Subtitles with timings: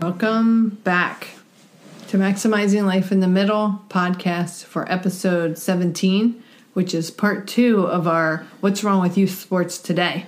[0.00, 1.26] Welcome back
[2.06, 6.40] to Maximizing Life in the Middle podcast for episode 17,
[6.72, 10.26] which is part two of our What's Wrong with Youth Sports Today.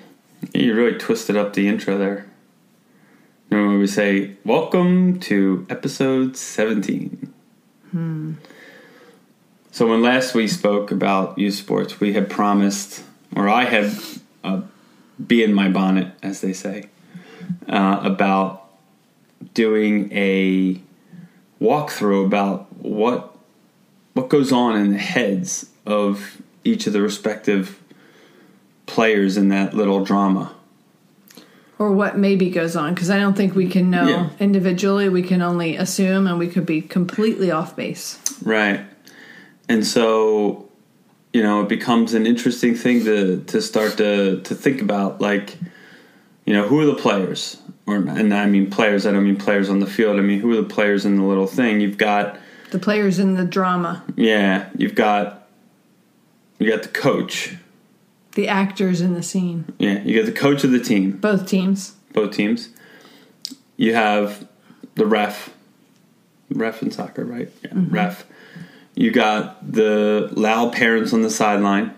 [0.52, 2.26] You really twisted up the intro there.
[3.48, 7.32] Normally we say, Welcome to episode 17.
[9.70, 13.04] So, when last we spoke about youth sports, we had promised,
[13.36, 13.96] or I had
[14.42, 14.62] uh,
[15.24, 16.88] bee in my bonnet, as they say,
[17.68, 18.59] uh, about
[19.55, 20.80] doing a
[21.60, 23.36] walkthrough about what
[24.14, 27.78] what goes on in the heads of each of the respective
[28.86, 30.52] players in that little drama.
[31.78, 34.28] Or what maybe goes on, because I don't think we can know Yeah.
[34.38, 35.08] individually.
[35.08, 38.19] We can only assume, and we could be completely off base.
[38.44, 38.80] Right.
[39.69, 40.69] And so,
[41.32, 45.56] you know, it becomes an interesting thing to to start to to think about like,
[46.44, 47.56] you know, who are the players?
[47.91, 50.19] Or and I mean players, I don't mean players on the field.
[50.19, 51.80] I mean who are the players in the little thing?
[51.80, 52.38] You've got
[52.70, 55.48] The players in the drama, yeah, you've got
[56.58, 57.56] you got the coach.
[58.34, 61.94] the actors in the scene, Yeah, you got the coach of the team, both teams.
[62.12, 62.69] both teams.
[63.76, 64.47] You have
[64.94, 65.50] the ref,
[66.50, 67.50] ref in soccer, right?
[67.64, 67.94] Yeah, mm-hmm.
[67.94, 68.25] ref.
[68.94, 71.94] You got the loud parents on the sideline.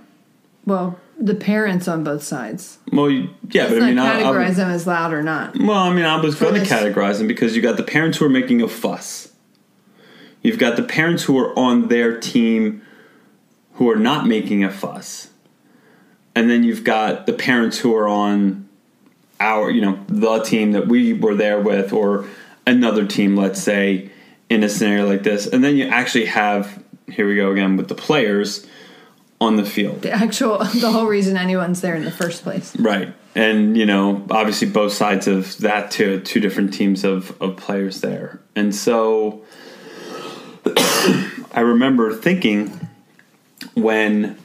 [0.65, 2.79] Well, the parents on both sides.
[2.93, 5.57] Well, yeah, Let's but I mean, not I, categorize I, them as loud or not.
[5.57, 8.25] well, I mean, I was going to categorize them because you got the parents who
[8.25, 9.33] are making a fuss.
[10.43, 12.83] You've got the parents who are on their team
[13.75, 15.31] who are not making a fuss,
[16.35, 18.69] and then you've got the parents who are on
[19.39, 22.27] our, you know, the team that we were there with, or
[22.67, 24.11] another team, let's say,
[24.51, 27.89] in a scenario like this, and then you actually have here we go again with
[27.89, 28.67] the players
[29.43, 30.03] on the field.
[30.03, 32.75] The actual, the whole reason anyone's there in the first place.
[32.77, 33.13] Right.
[33.35, 38.01] And, you know, obviously both sides of that too, two different teams of, of players
[38.01, 38.41] there.
[38.55, 39.43] And so
[41.53, 42.89] I remember thinking
[43.75, 44.39] when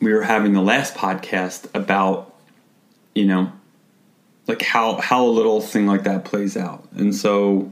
[0.00, 2.34] we were having the last podcast about,
[3.14, 3.52] you know,
[4.46, 6.88] like how how a little thing like that plays out.
[6.96, 7.70] And so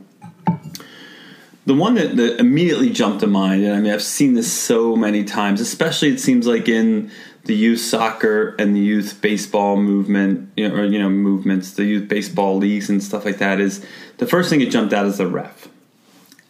[1.69, 4.97] the one that, that immediately jumped to mind, and I mean, I've seen this so
[4.97, 7.11] many times, especially it seems like in
[7.45, 11.85] the youth soccer and the youth baseball movement, you know, or you know, movements, the
[11.85, 13.61] youth baseball leagues and stuff like that.
[13.61, 13.85] Is
[14.17, 15.69] the first thing that jumped out is the ref,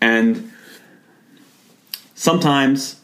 [0.01, 0.53] and
[2.15, 3.01] sometimes,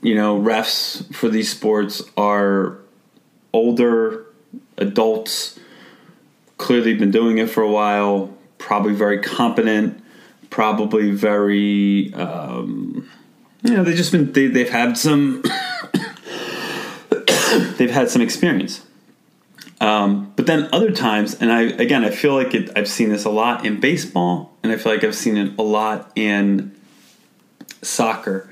[0.00, 2.78] you know, refs for these sports are
[3.52, 4.24] older
[4.78, 5.60] adults,
[6.56, 10.01] clearly been doing it for a while, probably very competent
[10.52, 13.08] probably very um,
[13.62, 15.42] you know they've just been they, they've had some
[17.76, 18.82] they've had some experience.
[19.80, 23.24] Um, but then other times and i again i feel like it, i've seen this
[23.24, 26.72] a lot in baseball and i feel like i've seen it a lot in
[27.82, 28.48] soccer.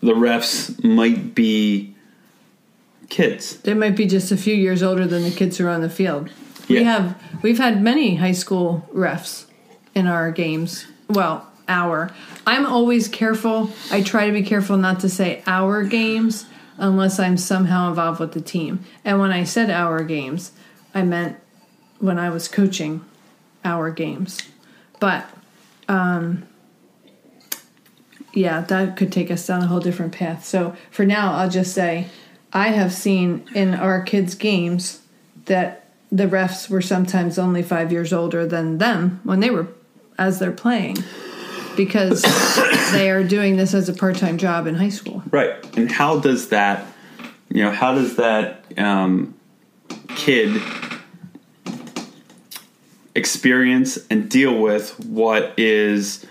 [0.00, 1.96] The refs might be
[3.08, 3.56] kids.
[3.60, 5.88] They might be just a few years older than the kids who are on the
[5.88, 6.28] field.
[6.68, 9.45] We have we've had many high school refs
[9.96, 10.86] in our games.
[11.08, 12.12] Well, our.
[12.46, 13.70] I'm always careful.
[13.90, 16.46] I try to be careful not to say our games
[16.76, 18.84] unless I'm somehow involved with the team.
[19.04, 20.52] And when I said our games,
[20.94, 21.38] I meant
[21.98, 23.04] when I was coaching
[23.64, 24.42] our games.
[25.00, 25.26] But
[25.88, 26.46] um
[28.34, 30.44] yeah, that could take us down a whole different path.
[30.44, 32.08] So for now, I'll just say
[32.52, 35.00] I have seen in our kids' games
[35.46, 39.68] that the refs were sometimes only five years older than them when they were
[40.18, 40.96] as they're playing
[41.76, 42.22] because
[42.92, 45.22] they are doing this as a part-time job in high school.
[45.30, 45.54] Right.
[45.76, 46.86] And how does that,
[47.48, 49.34] you know, how does that um,
[50.08, 50.60] kid
[53.14, 56.26] experience and deal with what is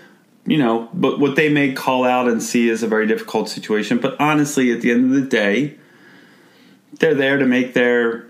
[0.46, 3.98] you know, but what they may call out and see is a very difficult situation.
[3.98, 5.76] But honestly, at the end of the day,
[7.00, 8.26] they're there to make their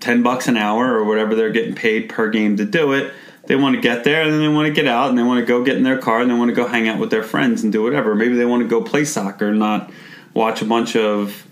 [0.00, 3.12] 10 bucks an hour or whatever they're getting paid per game to do it.
[3.46, 5.40] They want to get there and then they want to get out and they want
[5.40, 7.22] to go get in their car and they want to go hang out with their
[7.22, 8.14] friends and do whatever.
[8.14, 9.90] Maybe they want to go play soccer, not
[10.32, 11.46] watch a bunch of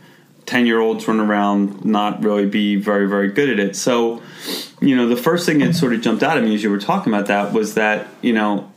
[0.46, 3.76] 10 year olds run around, not really be very, very good at it.
[3.76, 4.22] So,
[4.80, 6.78] you know, the first thing that sort of jumped out at me as you were
[6.78, 8.70] talking about that was that, you know,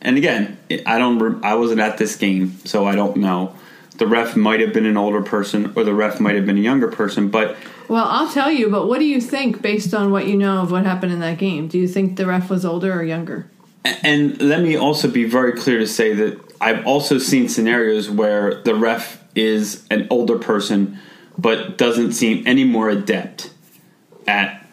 [0.00, 3.54] and again, I don't, I wasn't at this game, so I don't know.
[3.96, 6.62] The ref might have been an older person, or the ref might have been a
[6.62, 7.56] younger person, but
[7.90, 10.70] Well, I'll tell you, but what do you think based on what you know of
[10.70, 11.66] what happened in that game?
[11.66, 13.50] Do you think the ref was older or younger?
[13.84, 18.62] And let me also be very clear to say that I've also seen scenarios where
[18.62, 21.00] the ref is an older person
[21.36, 23.50] but doesn't seem any more adept
[24.24, 24.64] at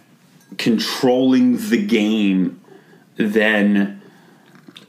[0.59, 2.61] controlling the game
[3.15, 3.99] than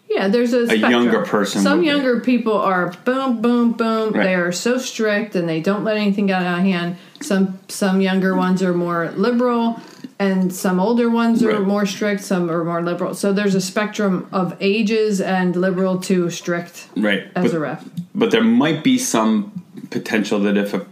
[0.06, 0.90] Yeah, there's a, spectrum.
[0.90, 1.86] younger person Some would be.
[1.88, 4.12] younger people are boom, boom, boom.
[4.12, 4.25] Right.
[4.25, 6.98] They are so strict and they don't let anything get out of hand.
[7.20, 9.81] Some some younger ones are more liberal,
[10.19, 11.67] and some older ones are Right.
[11.67, 12.23] more strict.
[12.23, 13.15] Some are more liberal.
[13.15, 17.25] So there's a spectrum of ages and liberal to strict right.
[17.35, 17.85] as but, a ref.
[18.15, 20.87] but there might be some potential that if a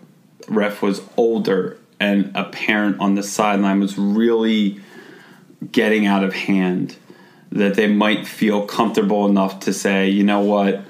[0.49, 4.81] ref was older and a parent on the sideline was really
[5.73, 6.97] getting out of hand,
[7.51, 10.83] that they might feel comfortable enough to say, you know what,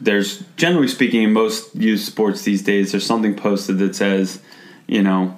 [0.00, 4.40] there's generally speaking in most youth sports these days, there's something posted that says,
[4.86, 5.36] you know,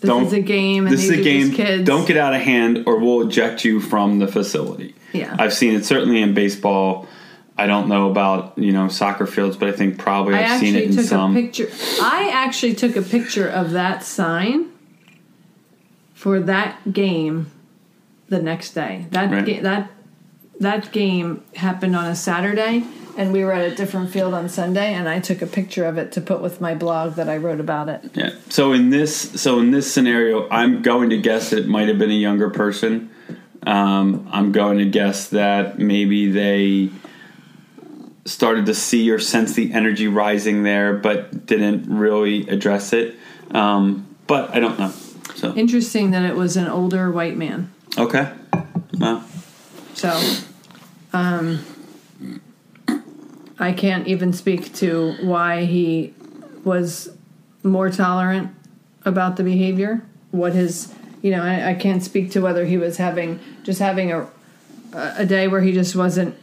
[0.00, 1.52] This Don't- is a game, and this is a game.
[1.52, 1.84] kids.
[1.84, 4.94] Don't get out of hand, or we'll eject you from the facility.
[5.12, 5.36] Yeah.
[5.38, 7.06] I've seen it certainly in baseball.
[7.58, 10.74] I don't know about you know soccer fields, but I think probably I I've seen
[10.74, 11.36] it in took some.
[11.36, 11.68] a picture.
[12.00, 14.68] I actually took a picture of that sign
[16.14, 17.50] for that game
[18.30, 19.04] the next day.
[19.10, 19.44] That Right.
[19.44, 19.90] ga- that
[20.60, 22.84] that game happened on a Saturday,
[23.16, 24.94] and we were at a different field on Sunday.
[24.94, 27.60] And I took a picture of it to put with my blog that I wrote
[27.60, 28.10] about it.
[28.14, 28.30] Yeah.
[28.48, 32.10] So in this, so in this scenario, I'm going to guess it might have been
[32.10, 33.10] a younger person.
[33.66, 36.90] Um, I'm going to guess that maybe they
[38.24, 43.16] started to see or sense the energy rising there, but didn't really address it.
[43.50, 44.92] Um, but I don't know.
[45.34, 47.72] So Interesting that it was an older white man.
[47.98, 48.30] okay.
[48.98, 49.24] Well,
[49.94, 50.20] So,
[51.12, 51.64] um,
[53.60, 56.14] I can't even speak to why he
[56.64, 57.14] was
[57.62, 58.52] more tolerant
[59.04, 60.02] about the behavior.
[60.30, 60.92] What his,
[61.22, 64.28] you know, I, I can't speak to whether he was having just having a
[64.92, 66.34] a day where he just wasn't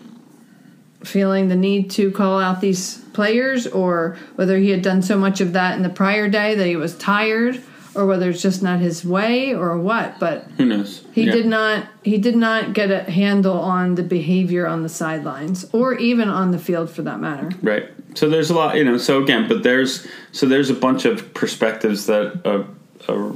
[1.03, 5.41] feeling the need to call out these players, or whether he had done so much
[5.41, 7.61] of that in the prior day that he was tired,
[7.97, 10.19] or whether it's just not his way, or what.
[10.19, 11.03] But who knows?
[11.11, 11.31] he Yeah.
[11.33, 11.85] did not.
[12.03, 16.51] He did not get a handle on the behavior on the sidelines, or even on
[16.51, 17.49] the field, for that matter.
[17.61, 17.85] Right.
[18.13, 18.97] So there's a lot, you know.
[18.97, 22.65] So again, but there's so there's a bunch of perspectives that a,
[23.11, 23.33] a,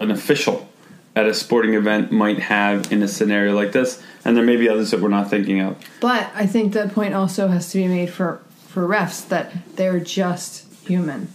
[0.00, 0.68] an official
[1.14, 4.66] at a sporting event might have in a scenario like this, and there may be
[4.68, 5.76] others that we're not thinking of.
[6.00, 10.00] But I think that point also has to be made for for refs that they're
[10.00, 11.28] just human.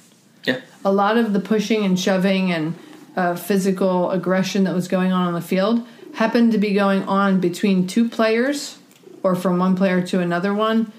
[0.48, 0.62] Yeah.
[0.86, 2.74] A lot of the pushing and shoving and
[3.16, 5.86] uh, physical aggression that was going on on the field
[6.16, 8.80] happened to be going on between two players,
[9.24, 10.92] or from one player to another one,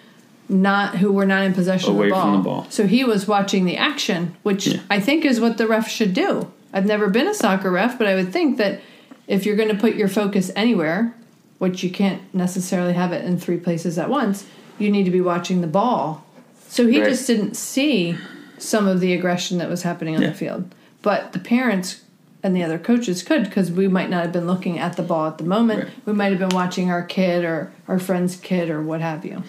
[0.49, 2.23] not who were not in possession Away of the ball.
[2.23, 2.67] from the ball.
[2.71, 4.81] So he was watching the action, which Yeah.
[4.91, 6.51] I think is what the ref should do.
[6.73, 8.81] I've never been a soccer ref, but I would think that
[9.27, 11.15] if you're going to put your focus anywhere,
[11.59, 14.45] which you can't necessarily have it in three places at once,
[14.79, 16.25] you need to be watching the ball.
[16.69, 17.09] So he Right.
[17.11, 18.17] just didn't see
[18.59, 20.29] some of the aggression that was happening on Yeah.
[20.29, 20.75] the field.
[21.03, 22.01] But the parents
[22.43, 25.27] and the other coaches could because we might not have been looking at the ball
[25.27, 25.85] at the moment.
[25.85, 25.93] Right.
[26.07, 29.43] We might have been watching our kid or our friend's kid or what have you.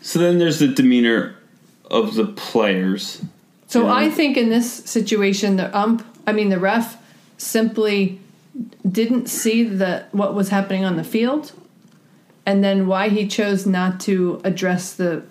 [0.00, 1.34] So then there's the demeanor
[1.90, 3.22] of the players.
[3.66, 3.94] So Yeah.
[3.94, 6.96] I think in this situation, the ump, I mean the ref,
[7.38, 8.20] simply
[8.90, 11.52] didn't see the what was happening on the field,
[12.44, 15.22] and then why he chose not to address the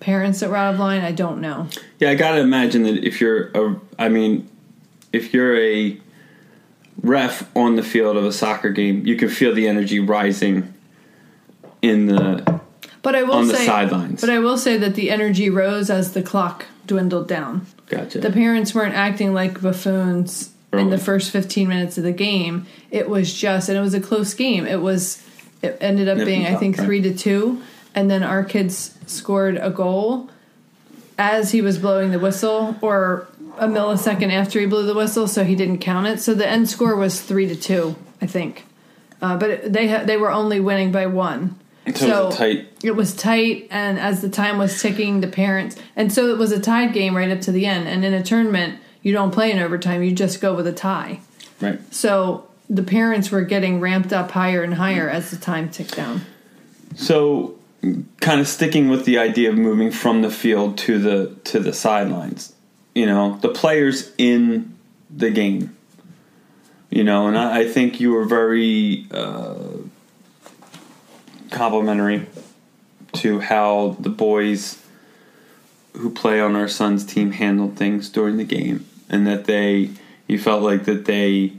[0.00, 1.68] parents that were out of line, I don't know.
[1.98, 4.48] Yeah, I gotta imagine that if you're a, I mean,
[5.12, 5.98] if you're a
[7.02, 10.72] ref on the field of a soccer game, you can feel the energy rising
[11.82, 12.60] in the
[13.02, 14.20] But I will On the say, sidelines.
[14.20, 17.66] But I will say that the energy rose as the clock dwindled down.
[17.88, 18.20] gotcha.
[18.20, 22.66] The parents weren't acting like buffoons in the first 15 minutes of the game.
[22.90, 24.66] It was just, and it was a close game.
[24.66, 25.22] It was,
[25.62, 26.84] it ended up Nip being, I think, right.
[26.84, 27.62] three to two.
[27.96, 30.30] And then our kids scored a goal
[31.18, 33.26] as he was blowing the whistle, or
[33.56, 36.20] a millisecond after he blew the whistle, so he didn't count it.
[36.20, 38.64] So the end score was three to two, I think.
[39.22, 41.58] Uh, but it, they ha- they were only winning by one.
[41.94, 42.68] So, it was tight.
[42.82, 46.52] It was tight, and as the time was ticking, the parents and so it was
[46.52, 47.88] a tied game right up to the end.
[47.88, 51.20] And in a tournament, you don't play in overtime; you just go with a tie.
[51.60, 51.80] Right.
[51.94, 56.22] So the parents were getting ramped up higher and higher as the time ticked down.
[56.96, 57.55] So,
[58.20, 61.72] kind of sticking with the idea of moving from the field to the to the
[61.72, 62.54] sidelines.
[62.94, 64.74] You know, the players in
[65.10, 65.76] the game.
[66.90, 69.58] You know, and I, I think you were very uh,
[71.50, 72.26] complimentary
[73.14, 74.82] to how the boys
[75.94, 79.90] who play on our son's team handled things during the game, and that they
[80.26, 81.52] you felt like that they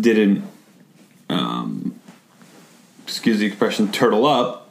[0.00, 0.44] didn't
[1.28, 1.98] um,
[3.04, 4.63] excuse the expression turtle up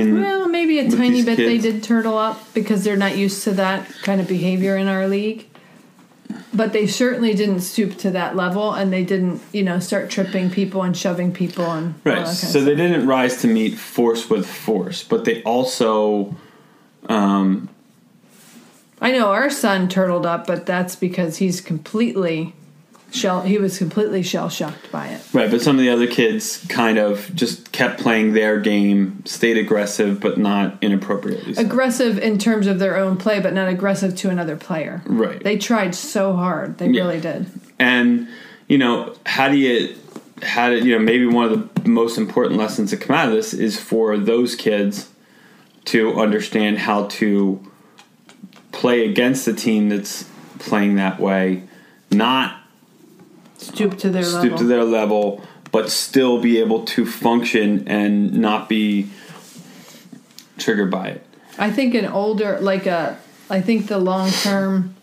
[0.00, 3.52] in Well, maybe a tiny bit they did turtle up because they're not used to
[3.52, 5.48] that kind of behavior in our league.
[6.52, 10.50] But they certainly didn't stoop to that level, and they didn't, you know, start tripping
[10.50, 15.02] people and shoving people and right so they didn't rise to meet force with force
[15.02, 16.34] but they also
[17.08, 17.68] um,
[19.00, 22.54] I know our son turtled up, but that's because he's completely
[23.14, 23.42] shell.
[23.42, 25.22] He was completely shell shocked by it.
[25.32, 29.56] right but some of the other kids kind of just kept playing their game stayed
[29.56, 31.60] aggressive but not inappropriately so.
[31.62, 35.02] Aggressive in terms of their own play, but not aggressive to another player.
[35.06, 36.78] right They tried so hard.
[36.78, 37.02] They Yeah.
[37.02, 37.46] really did.
[37.78, 38.26] and
[38.68, 39.94] you know how do you
[40.42, 43.34] how do you know maybe one of the most important lessons that come out of
[43.34, 45.08] this is for those kids
[45.86, 47.60] to understand how to
[48.72, 50.24] play against the team that's
[50.58, 51.62] playing that way
[52.10, 52.56] not
[53.58, 54.58] Stoop to their stoop level.
[54.58, 59.08] to their level but still be able to function and not be
[60.56, 61.26] triggered by it
[61.58, 63.18] I think an older, like a,
[63.48, 64.94] I think the long term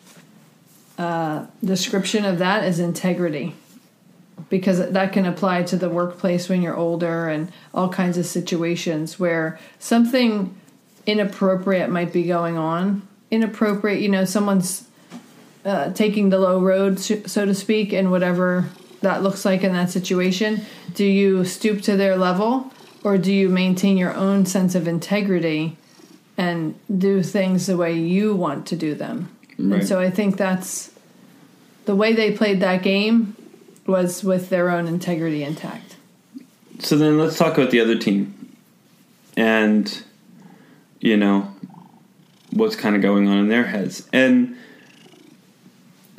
[0.98, 3.56] uh, description of that is integrity,
[4.50, 9.20] because that can apply to the workplace when you're older and all kinds of situations
[9.20, 10.56] where something
[11.06, 13.08] inappropriate might be going on.
[13.30, 14.88] Inappropriate, you know, someone's
[15.66, 18.70] uh, taking the low road, so to speak, and whatever
[19.02, 20.62] that looks like in that situation.
[20.94, 22.72] Do you stoop to their level,
[23.04, 25.78] or do you maintain your own sense of integrity?
[26.42, 29.30] and do things the way you want to do them.
[29.60, 29.80] Right.
[29.80, 30.92] And so I think that's
[31.86, 33.36] the way they played that game
[33.86, 35.98] was with their own integrity intact.
[36.80, 38.56] So then let's talk about the other team
[39.38, 40.04] and,
[41.00, 41.54] you know,
[42.52, 44.10] what's kind of going on in their heads.
[44.12, 44.58] And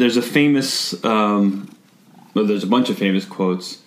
[0.02, 1.73] there's a famous, um,
[2.35, 3.78] well, there's a bunch of famous quotes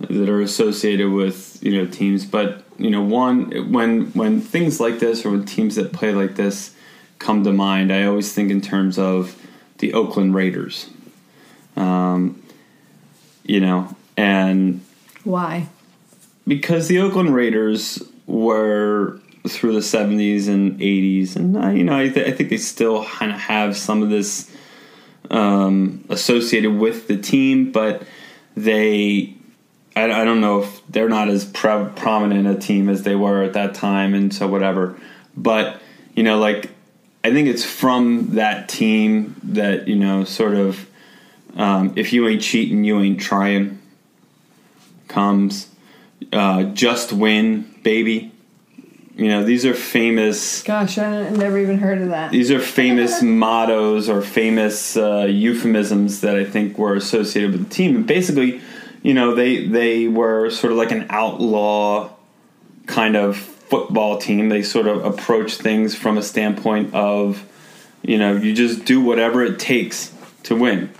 [0.00, 2.24] that are associated with, you know, teams.
[2.24, 6.36] But, you know, one, when, when things like this or when teams that play like
[6.36, 6.74] this
[7.18, 9.38] come to mind, I always think in terms of
[9.76, 10.88] the Oakland Raiders.
[11.76, 12.42] Um,
[13.44, 14.80] you know, and
[15.24, 15.68] Why?
[16.46, 22.08] because the Oakland Raiders were through the 70s and 80s, and uh, you know, I,
[22.08, 24.50] th- I think they still kind of have some of this
[25.30, 28.02] um, associated with the team, but
[28.56, 29.34] they,
[29.94, 33.42] I, I don't know if they're not as pro- prominent a team as they were
[33.42, 34.98] at that time, and so whatever.
[35.36, 35.80] But
[36.14, 36.70] you know, like
[37.22, 40.88] I think it's from that team that you know, sort of,
[41.56, 43.78] um, if you ain't cheating, you ain't trying.
[45.08, 45.68] Comes
[46.32, 48.32] uh, just win, baby.
[49.18, 50.62] You know, these are famous.
[50.62, 52.30] Gosh, I never even heard of that.
[52.30, 57.74] These are famous mottos or famous uh, euphemisms that I think were associated with the
[57.74, 57.96] team.
[57.96, 58.60] And basically,
[59.02, 62.10] you know, they they were sort of like an outlaw
[62.86, 64.50] kind of football team.
[64.50, 67.44] They sort of approach things from a standpoint of,
[68.02, 70.90] you know, you just do whatever it takes to win.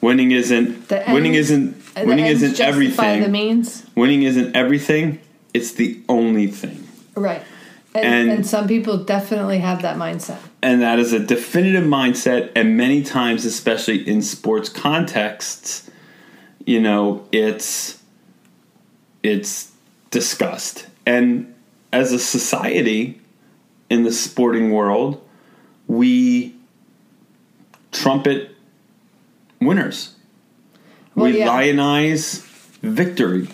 [0.00, 3.30] Winning isn't The winning isn't winning isn't everything.
[3.94, 5.20] Winning isn't everything.
[5.52, 6.81] It's the only thing.
[7.14, 7.42] Right?
[7.94, 10.38] And, And- and some people definitely have that mindset.
[10.62, 12.50] And that is a definitive mindset.
[12.56, 15.90] And many times, especially in sports contexts,
[16.64, 17.98] you know, it's
[19.22, 19.70] it's
[20.10, 20.86] discussed.
[21.06, 21.54] And
[21.92, 23.20] as a society
[23.90, 25.22] in the sporting world,
[25.86, 26.54] we
[27.92, 28.50] trumpet
[29.60, 30.14] winners.
[31.14, 31.46] Well, we yeah.
[31.48, 32.38] lionize
[32.82, 33.48] victory.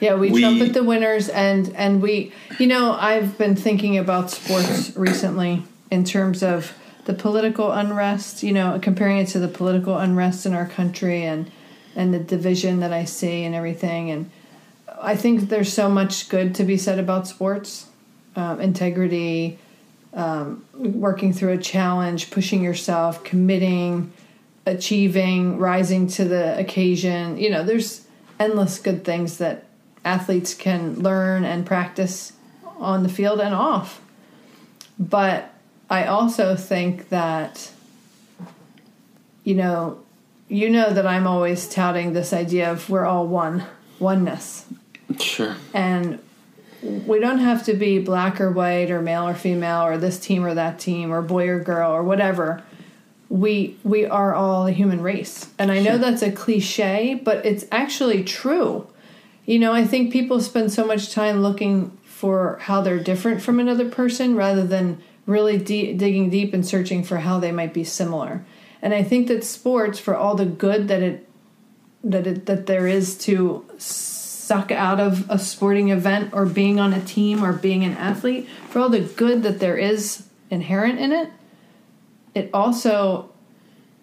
[0.00, 4.30] Yeah, we, We- trumpet the winners, and and we, you know, I've been thinking about
[4.30, 6.72] sports recently in terms of
[7.06, 8.42] the political unrest.
[8.42, 11.50] You know, comparing it to the political unrest in our country and
[11.96, 14.10] and the division that I see and everything.
[14.10, 14.30] And
[15.02, 17.86] I think there's so much good to be said about sports,
[18.36, 19.58] um, integrity,
[20.14, 24.12] um, working through a challenge, pushing yourself, committing,
[24.64, 27.36] achieving, rising to the occasion.
[27.36, 28.06] You know, there's
[28.38, 29.64] endless good things that
[30.08, 32.32] athletes can learn and practice
[32.78, 34.00] on the field and off.
[34.98, 35.52] But
[35.90, 37.70] I also think that,
[39.44, 39.98] you know,
[40.48, 43.64] you know that I'm always touting this idea of we're all one,
[43.98, 44.64] oneness.
[45.18, 45.56] Sure.
[45.74, 46.20] And
[46.82, 50.44] we don't have to be black or white or male or female or this team
[50.44, 52.62] or that team or boy or girl or whatever.
[53.28, 55.50] We we are all a human race.
[55.58, 55.98] And I know Sure.
[55.98, 58.86] that's a cliche, but it's actually true.
[59.48, 63.58] You know, I think people spend so much time looking for how they're different from
[63.58, 67.82] another person rather than really de- digging deep and searching for how they might be
[67.82, 68.44] similar.
[68.82, 71.26] And I think that sports, for all the good that it
[72.04, 76.92] that it that there is to suck out of a sporting event or being on
[76.92, 81.10] a team or being an athlete, for all the good that there is inherent in
[81.10, 81.30] it,
[82.34, 83.30] it also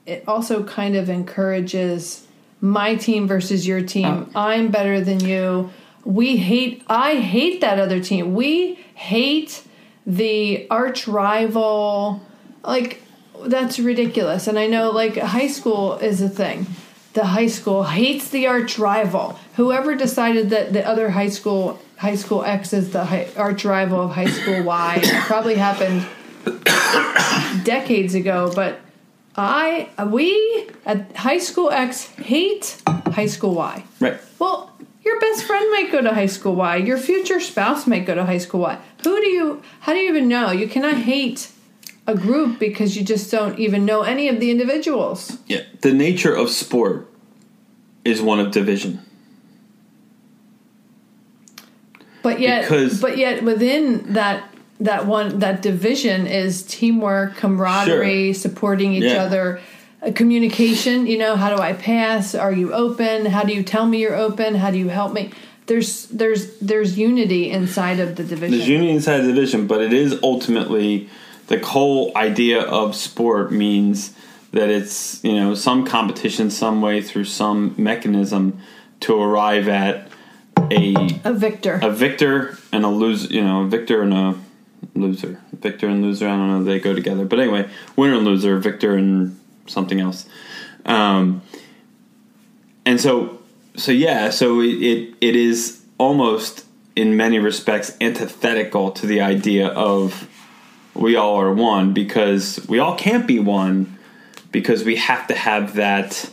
[0.08, 2.25] it also kind of encourages
[2.66, 4.30] my team versus your team.
[4.34, 4.40] Oh.
[4.40, 5.70] I'm better than you.
[6.04, 8.34] We hate I hate that other team.
[8.34, 9.64] We hate
[10.06, 12.22] the arch rival
[12.64, 13.02] like
[13.46, 14.48] that's ridiculous.
[14.48, 16.66] And I know like high school is a thing.
[17.14, 19.40] The high school hates the arch rival.
[19.56, 24.02] Whoever decided that the other high school high school X is the high, arch rival
[24.02, 26.06] of high school Y probably happened
[27.64, 28.80] decades ago, but
[29.38, 33.84] I we at high school X hate high school Y.
[34.00, 34.18] Right.
[34.40, 34.72] Well,
[35.04, 36.78] your best friend might go to high school Y.
[36.78, 38.78] Your future spouse might go to high school Y.
[39.04, 40.52] Who do you how do you even know?
[40.52, 41.50] You cannot hate
[42.08, 45.38] a group because you just don't even know any of the individuals.
[45.48, 45.62] Yeah.
[45.82, 47.10] The nature of sport
[48.04, 49.02] is one of division.
[52.22, 54.44] But yet Because- but yet within that
[54.80, 59.24] that one that division is teamwork, camaraderie, supporting each Yeah.
[59.24, 59.60] other,
[60.06, 62.36] uh, communication, you know, how do I pass?
[62.36, 63.26] Are you open?
[63.26, 64.56] How do you tell me you're open?
[64.56, 65.32] How do you help me?
[65.68, 68.58] There's there's there's unity inside of the division.
[68.58, 71.10] There's unity inside the division, but it is ultimately
[71.48, 74.12] the whole idea of sport means
[74.52, 78.60] that it's you know some competition, some way through some mechanism
[79.02, 80.08] to arrive at
[80.72, 81.80] a a victor.
[81.82, 83.34] a victor and a loser.
[83.34, 84.36] You know, a victor and a
[84.96, 85.42] loser.
[85.54, 86.28] Victor and loser.
[86.28, 86.64] I don't know.
[86.64, 90.28] They go together, but anyway, winner and loser, victor and something else.
[90.86, 91.42] Um,
[92.86, 93.42] and so,
[93.76, 99.68] so yeah, so it, it it is almost in many respects antithetical to the idea
[99.68, 100.30] of
[100.94, 103.98] we all are one because we all can't be one
[104.52, 106.30] because we have to have that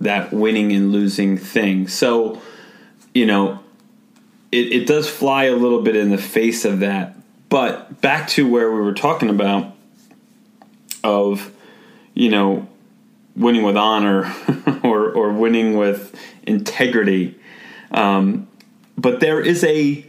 [0.00, 1.86] that winning and losing thing.
[1.86, 2.40] So,
[3.12, 3.60] you know,
[4.50, 7.14] it, it does fly a little bit in the face of that.
[7.50, 9.74] But back to where we were talking about
[11.04, 11.52] of,
[12.14, 12.66] you know,
[13.36, 14.32] winning with honor
[14.82, 17.38] or, or winning with integrity.
[17.90, 18.48] Um,
[18.96, 20.06] but there is a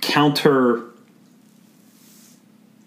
[0.00, 0.84] counter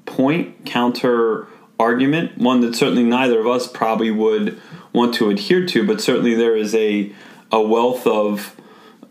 [0.06, 1.48] point, counter
[1.80, 4.62] argument, one that certainly neither of us probably would
[4.94, 7.12] want to adhere to, but certainly there is a
[7.52, 8.56] a wealth of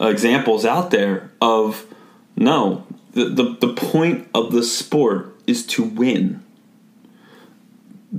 [0.01, 1.87] examples out there of
[2.37, 2.87] no,
[3.21, 6.43] the, the, the point of the sport is to win.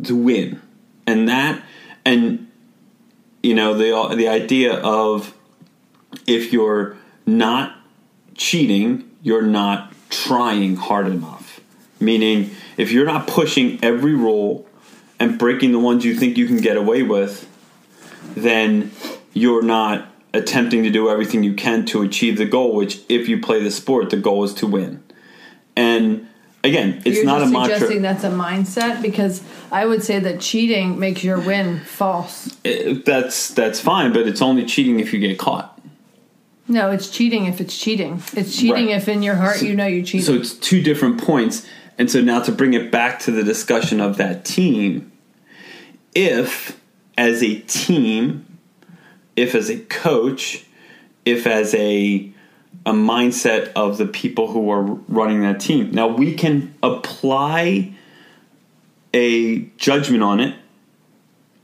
[0.03, 0.61] To win.
[1.07, 1.63] And that
[2.05, 2.47] and
[3.43, 5.33] you know the the idea of
[6.27, 7.75] if you're not
[8.35, 11.59] cheating, you're not trying hard enough.
[11.99, 14.67] Meaning, if you're not pushing every rule
[15.19, 17.47] and breaking the ones you think you can get away with,
[18.35, 18.91] then
[19.33, 23.39] you're not attempting to do everything you can to achieve the goal, which, if you
[23.41, 25.03] play the sport, the goal is to win.
[25.75, 26.27] And
[26.63, 27.75] again, it's You're not a mantra.
[27.79, 29.41] suggesting that's a mindset because
[29.71, 32.55] I would say that cheating makes your win false.
[32.63, 35.77] It- that's that's fine, but it's only cheating if you get caught.
[36.67, 38.21] No, it's cheating if it's cheating.
[38.33, 38.95] It's cheating Right.
[38.97, 40.25] if in your heart you know you cheated.
[40.27, 41.65] So it's two different points.
[41.97, 45.11] And so now to bring it back to the discussion of that team,
[46.15, 46.79] if
[47.17, 48.45] as a team,
[49.35, 50.65] if as a coach,
[51.25, 52.31] if as a
[52.85, 55.91] a mindset of the people who are running that team.
[55.91, 57.93] Now we can apply
[59.13, 60.55] a judgment on it,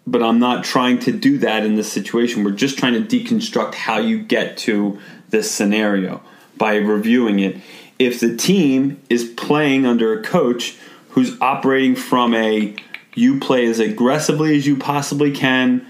[0.05, 2.43] but I'm not trying to do that in this situation.
[2.43, 4.99] We're just trying to deconstruct how you get to
[5.29, 6.21] this scenario
[6.57, 7.57] by reviewing it.
[7.97, 10.77] If the team is playing under a coach
[11.09, 12.75] who's operating from a
[13.15, 15.86] you play as aggressively as you possibly can,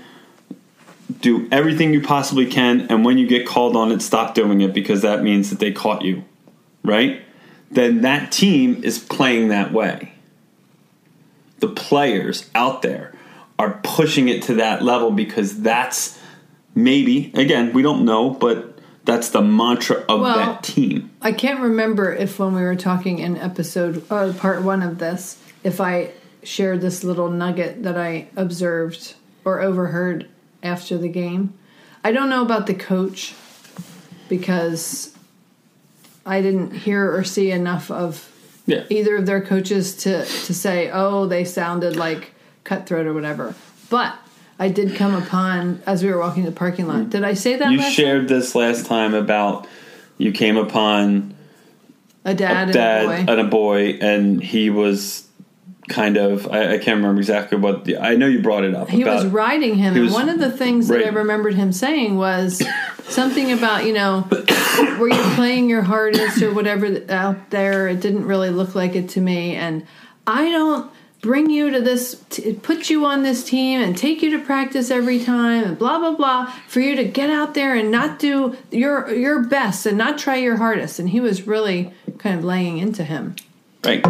[1.20, 4.74] do everything you possibly can, and when you get called on it, stop doing it
[4.74, 6.24] because that means that they caught you,
[6.84, 7.22] right?
[7.72, 10.14] Then that team is playing that way.
[11.60, 13.14] The players out there
[13.58, 16.20] are pushing it to that level because that's
[16.76, 21.10] maybe, again, we don't know, but that's the mantra of Well- that team.
[21.22, 25.38] I can't remember if when we were talking in episode or part one of this,
[25.64, 26.12] if I
[26.44, 30.28] shared this little nugget that I observed or overheard
[30.64, 31.54] after the game.
[32.04, 33.34] I don't know about the coach
[34.30, 35.16] because
[36.26, 38.30] I didn't hear or see enough of
[38.66, 38.84] Yeah.
[38.90, 42.32] either of their coaches to to say, "Oh, they sounded like
[42.64, 43.56] cutthroat or whatever."
[43.90, 44.16] But
[44.60, 47.10] I did come upon as we were walking the parking lot.
[47.10, 47.72] Did I say that?
[47.72, 49.68] You shared this last time about
[50.18, 51.34] you came upon
[52.26, 55.27] a dad, a dad and a and a boy, and he was
[55.88, 58.90] kind of I, I can't remember exactly what the I know you brought it up.
[58.90, 61.72] he about, was riding him, he and one of the things that I remembered him
[61.72, 62.62] saying was
[63.04, 64.28] something about you know,
[65.00, 67.88] were you playing your hardest or whatever out there?
[67.88, 69.86] It didn't really look like it to me, and
[70.26, 74.38] I don't bring you to this, t- put you on this team, and take you
[74.38, 77.92] to practice every time, and blah blah blah, for you to get out there and
[77.92, 81.00] not do your your best and not try your hardest.
[81.00, 83.36] And he was really kind of laying into him.
[83.86, 84.06] right.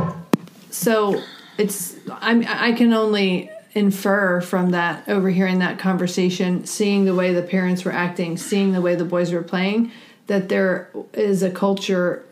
[0.70, 1.24] So
[1.58, 7.44] it's I'm I can only infer from that overhearing that conversation, seeing the way the
[7.44, 9.92] parents were acting, seeing the way the boys were playing,
[10.26, 12.26] that there is a culture,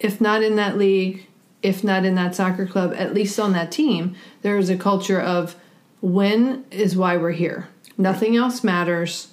[0.00, 1.26] if not in that league,
[1.62, 5.20] if not in that soccer club, at least on that team, there is a culture
[5.20, 5.56] of
[6.00, 7.68] win is why we're here.
[7.96, 9.28] Nothing else matters.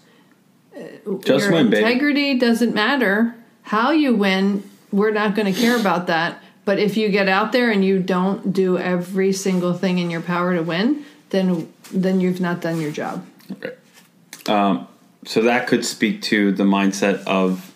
[1.21, 1.84] Just Your win, baby.
[1.84, 3.36] integrity doesn't matter.
[3.63, 6.43] How you win, we're not going to care about that.
[6.65, 10.21] But if you get out there and you don't do every single thing in your
[10.21, 13.25] power to win, then then you've not done your job.
[13.62, 13.78] Right.
[14.49, 14.88] Um,
[15.25, 17.71] so that could speak to the mindset of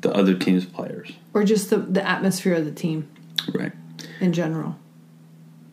[0.00, 1.12] the other team's players.
[1.34, 3.08] Or just the, the atmosphere of the team
[3.52, 3.72] Right.
[4.20, 4.76] in general.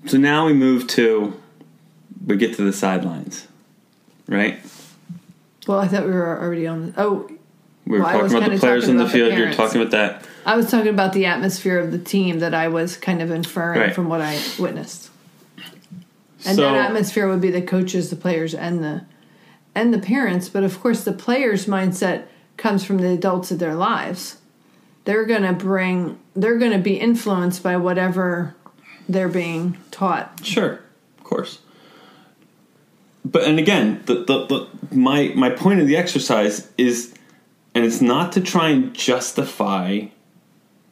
[0.05, 1.39] So now we move to
[2.25, 3.47] we get to the sidelines.
[4.27, 4.59] Right?
[5.67, 6.91] Well, I thought we were already on.
[6.91, 7.29] The, Oh,
[7.85, 9.33] We were Well, talking about the players in the field.
[9.33, 10.25] You're talking about that.
[10.47, 13.81] I was talking about the atmosphere of the team that I was kind of inferring
[13.81, 13.93] Right.
[13.93, 15.09] from what I witnessed.
[16.45, 19.03] And so, that atmosphere would be the coaches, the players, and the
[19.75, 20.47] and the parents.
[20.47, 22.23] But of course, the players' mindset
[22.55, 24.37] comes from the adults of their lives.
[25.03, 26.17] They're going to bring.
[26.33, 28.55] They're going to be influenced by whatever
[29.09, 30.39] they're being taught.
[30.43, 30.79] Sure,
[31.17, 31.59] of course.
[33.25, 37.13] But and again, the, the, the my my point of the exercise is,
[37.75, 40.05] and it's not to try and justify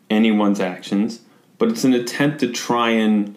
[0.10, 1.22] anyone's actions,
[1.58, 3.36] but it's an attempt to try and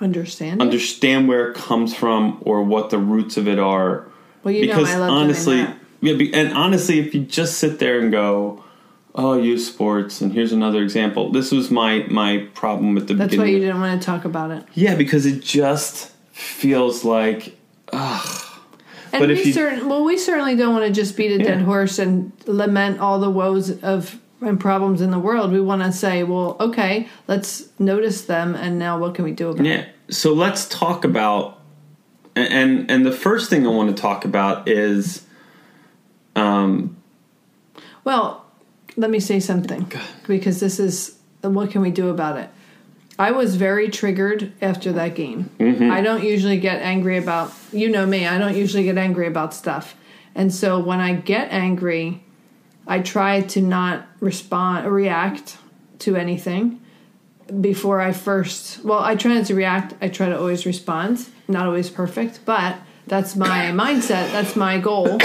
[0.00, 0.60] Understand?
[0.60, 0.64] it?
[0.64, 4.06] understand where it comes from or what the roots of it are.
[4.42, 5.66] well, you because know, I love honestly,
[6.00, 8.64] yeah, and honestly, if you just sit there and go,
[9.14, 11.30] "Oh, youth sports," and here's another example.
[11.30, 13.52] This was my my problem at the That's beginning.
[13.52, 14.64] why you didn't want to talk about it.
[14.72, 17.58] Yeah, because it just feels like
[17.92, 18.46] ugh.
[19.12, 21.98] And But we certain well, we certainly don't want to just beat a dead horse
[21.98, 25.52] and lament all the woes of and problems in the world.
[25.52, 29.50] We want to say, well, okay, let's notice them, and now what can we do
[29.50, 29.68] about it?
[29.68, 29.86] Yeah.
[30.08, 31.60] So let's talk about
[32.34, 35.24] and and, and the first thing I want to talk about is
[36.36, 36.96] um
[38.04, 38.44] Well,
[38.96, 39.90] let me say something
[40.26, 42.50] because this is what can we do about it.
[43.18, 45.50] I was very triggered after that game.
[45.60, 49.52] I don't usually get angry about, you know me, I don't usually get angry about
[49.52, 49.94] stuff.
[50.34, 52.24] And so when I get angry,
[52.90, 55.56] I try to not respond or react
[56.00, 56.80] to anything
[57.60, 61.28] before I first, well, I try not to react, I try to always respond.
[61.46, 62.76] Not always perfect, but
[63.06, 65.18] that's my mindset, that's my goal.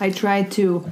[0.00, 0.90] I try to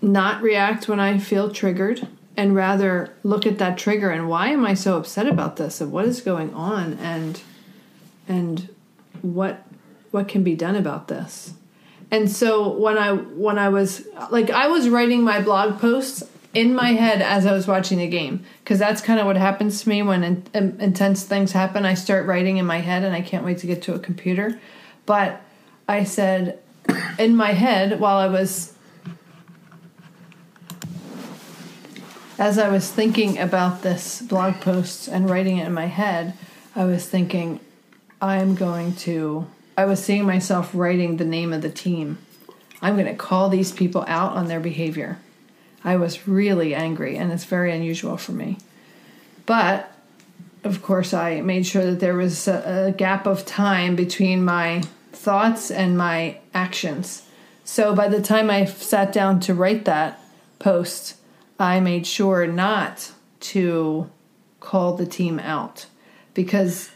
[0.00, 4.64] not react when I feel triggered and rather look at that trigger and why am
[4.64, 7.40] I so upset about this and what is going on and
[8.28, 8.68] and
[9.20, 9.66] what
[10.12, 11.54] what can be done about this.
[12.10, 16.22] And so when I when I was like I was writing my blog posts
[16.54, 19.82] in my head as I was watching the game because that's kind of what happens
[19.82, 21.84] to me when in, in- intense things happen.
[21.84, 24.60] I start writing in my head and I can't wait to get to a computer.
[25.04, 25.42] But
[25.88, 26.60] I said
[27.18, 28.74] in my head while I was
[32.38, 36.34] as I was thinking about this blog post and writing it in my head,
[36.74, 37.60] I was thinking,
[38.20, 39.46] I'm going to.
[39.76, 42.18] I was seeing myself writing the name of the team.
[42.80, 45.18] I'm going to call these people out on their behavior.
[45.82, 48.58] I was really angry, and it's very unusual for me.
[49.46, 49.90] But,
[50.62, 54.82] of course, I made sure that there was a, a gap of time between my
[55.12, 57.26] thoughts and my actions.
[57.64, 60.20] So by the time I sat down to write that
[60.58, 61.16] post,
[61.58, 64.10] I made sure not to
[64.60, 65.86] call the team out
[66.32, 66.90] because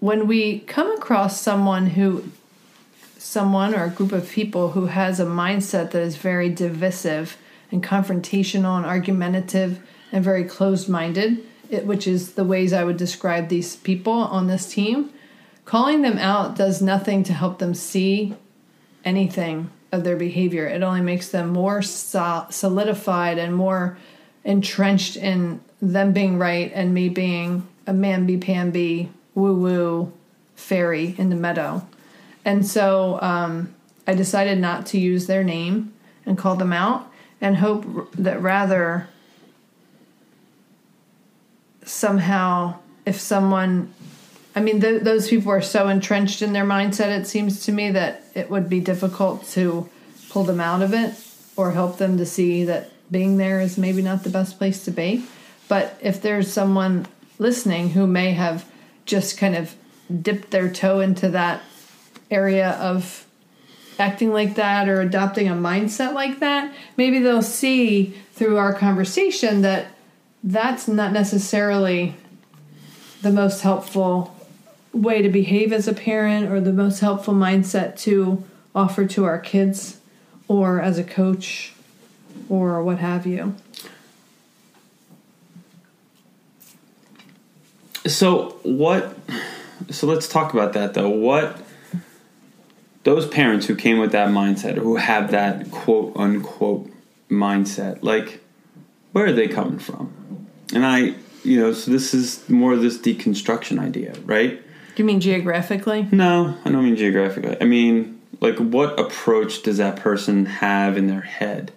[0.00, 2.24] when we come across someone who
[3.18, 7.36] someone or a group of people who has a mindset that is very divisive
[7.70, 9.78] and confrontational and argumentative
[10.10, 11.46] and very closed minded,
[11.84, 15.10] which is the ways I would describe these people on this team,
[15.66, 18.34] calling them out does nothing to help them see
[19.04, 20.66] anything of their behavior.
[20.66, 23.98] It only makes them more solidified and more
[24.44, 30.12] entrenched in them being right and me being a mamby pamby woo woo
[30.56, 31.86] fairy in the meadow.
[32.44, 33.74] And so um,
[34.06, 35.92] I decided not to use their name
[36.26, 39.08] and call them out and hope that rather
[41.84, 43.92] somehow if someone
[44.54, 47.92] I mean, th- those people are so entrenched in their mindset, it seems to me
[47.92, 49.88] that it would be difficult to
[50.28, 51.14] pull them out of it
[51.56, 54.90] or help them to see that being there is maybe not the best place to
[54.90, 55.24] be.
[55.68, 57.06] But if there's someone
[57.38, 58.68] listening who may have
[59.10, 59.74] just kind of
[60.22, 61.62] dipped their toe into that
[62.30, 63.26] area of
[63.98, 69.62] acting like that or adopting a mindset like that, maybe they'll see through our conversation
[69.62, 69.88] that
[70.42, 72.16] that's not necessarily
[73.20, 74.34] the most helpful
[74.92, 78.42] way to behave as a parent or the most helpful mindset to
[78.74, 79.98] offer to our kids
[80.48, 81.74] or as a coach
[82.48, 83.54] or what have you.
[88.06, 89.16] So what
[89.90, 91.08] so let's talk about that though.
[91.08, 91.60] What
[93.04, 96.90] those parents who came with that mindset or who have that quote unquote
[97.30, 98.40] mindset, like
[99.12, 100.46] where are they coming from?
[100.74, 104.60] And I you know, so this is more of this deconstruction idea, right?
[104.94, 106.06] Do you mean geographically?
[106.12, 107.56] No, I don't mean geographically.
[107.60, 111.72] I mean, like, what approach does that person have in their head?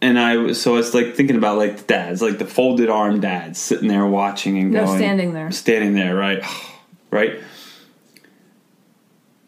[0.00, 2.90] And I was so I was like thinking about like the dads, like the folded
[2.90, 6.44] arm dads sitting there watching and no, going, standing there, standing there, right,
[7.10, 7.40] right.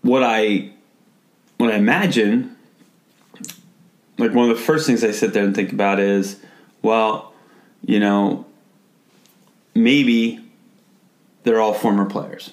[0.02, 0.70] What I,
[1.58, 2.56] what I imagine,
[4.16, 6.40] like one of the first things I sit there and think about is,
[6.80, 7.34] well,
[7.84, 8.46] you know,
[9.74, 10.40] maybe
[11.42, 12.52] they're all former players.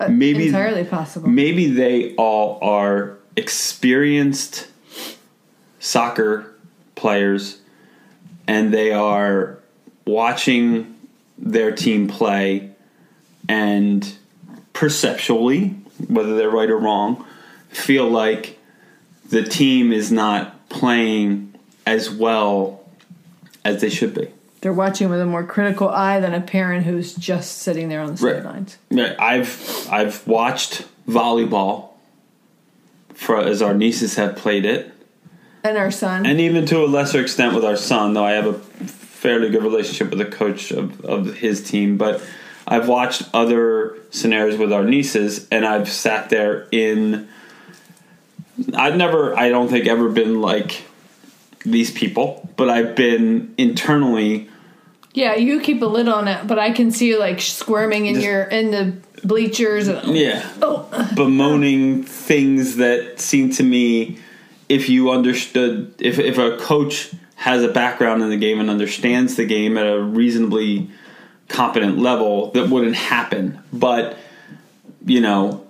[0.00, 1.28] Uh, maybe entirely possible.
[1.28, 4.69] Maybe they all are experienced
[5.80, 6.54] soccer
[6.94, 7.60] players
[8.46, 9.58] and they are
[10.06, 10.96] watching
[11.36, 12.70] their team play
[13.48, 14.16] and
[14.72, 15.70] perceptually,
[16.06, 17.26] whether they're right or wrong,
[17.70, 18.58] feel like
[19.28, 21.52] the team is not playing
[21.84, 22.84] as well
[23.64, 24.28] as they should be
[24.60, 28.12] they're watching with a more critical eye than a parent who's just sitting there on
[28.12, 28.78] the sidelines.
[28.90, 29.18] Right.
[29.18, 31.88] I've I've watched volleyball
[33.14, 34.89] for as our nieces have played it,
[35.62, 38.14] and our son, and even to a lesser extent with our son.
[38.14, 42.22] Though I have a fairly good relationship with the coach of, of his team, but
[42.66, 47.28] I've watched other scenarios with our nieces, and I've sat there in.
[48.74, 50.84] I've never, I don't think, ever been like
[51.64, 54.50] these people, but I've been internally
[55.12, 58.14] yeah, you keep a lid on it, but I can see you like squirming in
[58.14, 58.96] Just, your in the
[59.26, 59.88] bleachers.
[59.88, 61.10] And, yeah, oh.
[61.14, 64.18] bemoaning things that seem to me,
[64.70, 69.34] if you understood, if if a coach has a background in the game and understands
[69.34, 70.88] the game at a reasonably
[71.48, 73.62] competent level, that wouldn't happen.
[73.72, 74.16] But
[75.04, 75.66] you know,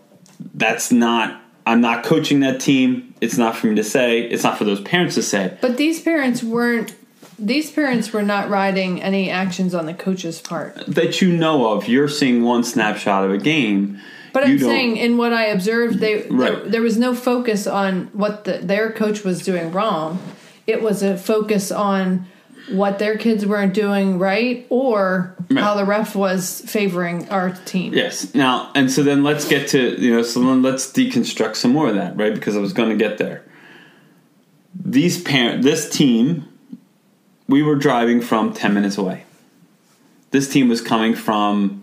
[0.54, 1.40] that's not.
[1.66, 3.14] I'm not coaching that team.
[3.20, 4.20] It's not for me to say.
[4.20, 5.56] It's not for those parents to say.
[5.60, 6.94] But these parents weren't
[7.38, 11.88] these parents were not riding any actions on the coach's part that you know of.
[11.88, 13.98] You're seeing one snapshot of a game.
[14.32, 16.28] But I'm saying, in what I observed, they right.
[16.28, 20.20] there, there, was no focus on what the, their coach was doing wrong.
[20.66, 22.26] It was a focus on
[22.68, 25.60] what their kids weren't doing right or right.
[25.60, 27.92] how the ref was favoring our team.
[27.92, 28.34] Yes.
[28.34, 31.88] Now, and so then let's get to you know, so then let's deconstruct some more
[31.88, 32.34] of that, right?
[32.34, 33.44] Because I was going to get there.
[34.74, 36.46] These parent, this team
[37.50, 39.24] we were driving from 10 minutes away.
[40.30, 41.82] This team was coming from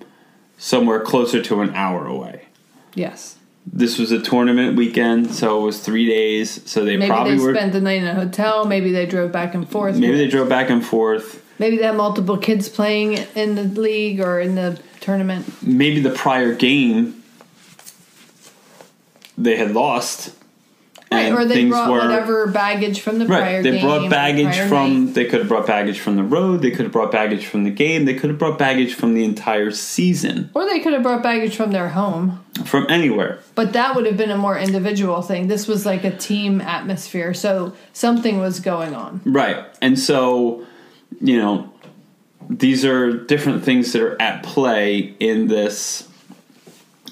[0.58, 2.46] somewhere closer to an hour away.
[2.94, 3.38] Yes.
[3.66, 6.62] This was a tournament weekend, so it was three days.
[6.70, 8.66] So they maybe probably they were, spent the night in a hotel.
[8.66, 9.98] Maybe they drove back and forth.
[9.98, 11.44] Maybe they drove back and forth.
[11.60, 15.62] Maybe they had multiple kids playing in the league or in the tournament.
[15.62, 17.24] Maybe the prior game
[19.38, 20.34] they had lost
[21.12, 23.86] Right, or they brought were, whatever baggage from the right, prior they game.
[23.86, 25.06] brought baggage from.
[25.06, 25.14] Night.
[25.16, 26.62] They could have brought baggage from the road.
[26.62, 28.06] They could have brought baggage from the game.
[28.06, 30.50] They could have brought baggage from the entire season.
[30.54, 32.44] Or they could have brought baggage from their home.
[32.66, 33.40] From anywhere.
[33.56, 35.48] But that would have been a more individual thing.
[35.48, 39.22] This was like a team atmosphere, so something was going on.
[39.24, 40.66] Right, and so
[41.22, 41.72] you know
[42.50, 46.08] these are different things that are at play in this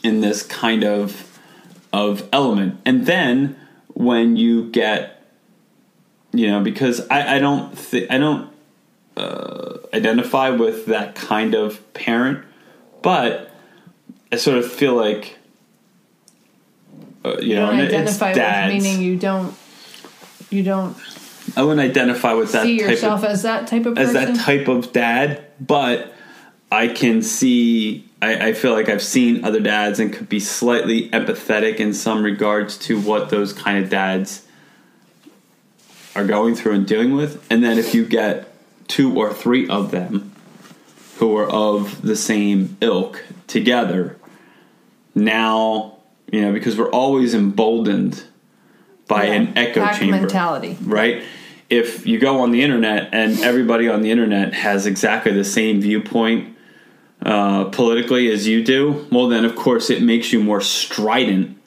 [0.03, 1.39] in this kind of
[1.91, 2.79] of element.
[2.85, 3.55] And then
[3.95, 5.23] when you get
[6.31, 8.51] you know because I, I don't th- I don't
[9.17, 12.45] uh, identify with that kind of parent,
[13.01, 13.49] but
[14.31, 15.37] I sort of feel like
[17.23, 18.73] uh, you, You know don't and it's identify with dads.
[18.73, 19.55] meaning you don't
[20.49, 20.95] you don't
[21.55, 24.35] I wouldn't identify with that see type yourself of, as that type of as that
[24.35, 26.11] type of dad, but
[26.75, 28.05] I can see.
[28.21, 32.21] I, I feel like I've seen other dads and could be slightly empathetic in some
[32.23, 34.45] regards to what those kind of dads
[36.15, 37.45] are going through and dealing with.
[37.49, 38.51] And then if you get
[38.87, 40.33] two or three of them
[41.17, 44.17] who are of the same ilk together,
[45.13, 45.97] now
[46.31, 48.23] you know because we're always emboldened
[49.07, 49.33] by Yeah.
[49.33, 50.77] an echo Pack chamber mentality.
[50.83, 51.23] right?
[51.69, 55.79] If you go on the internet and everybody on the internet has exactly the same
[55.81, 56.54] viewpoint
[57.25, 61.57] uh, politically as you do, well, then of course it makes you more strident.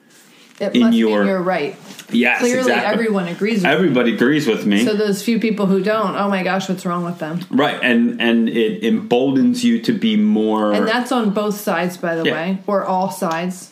[0.60, 1.76] It in your- you're right.
[2.10, 2.92] Yes, Clearly, exactly.
[2.94, 3.56] everyone agrees.
[3.58, 6.86] with Everybody agrees with me, So those few people who don't, oh my gosh, what's
[6.86, 7.40] wrong with them?
[7.50, 7.78] right?
[7.82, 12.24] And and it emboldens you to be more And that's on both sides, by the
[12.24, 12.32] Yeah.
[12.32, 13.70] way, or all sides,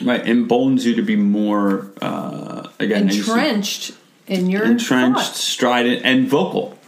[0.00, 0.24] right.
[0.24, 3.92] Emboldens you to be more uh, again as you said, entrenched
[4.28, 5.40] in your entrenched, thoughts.
[5.40, 6.78] strident, and vocal.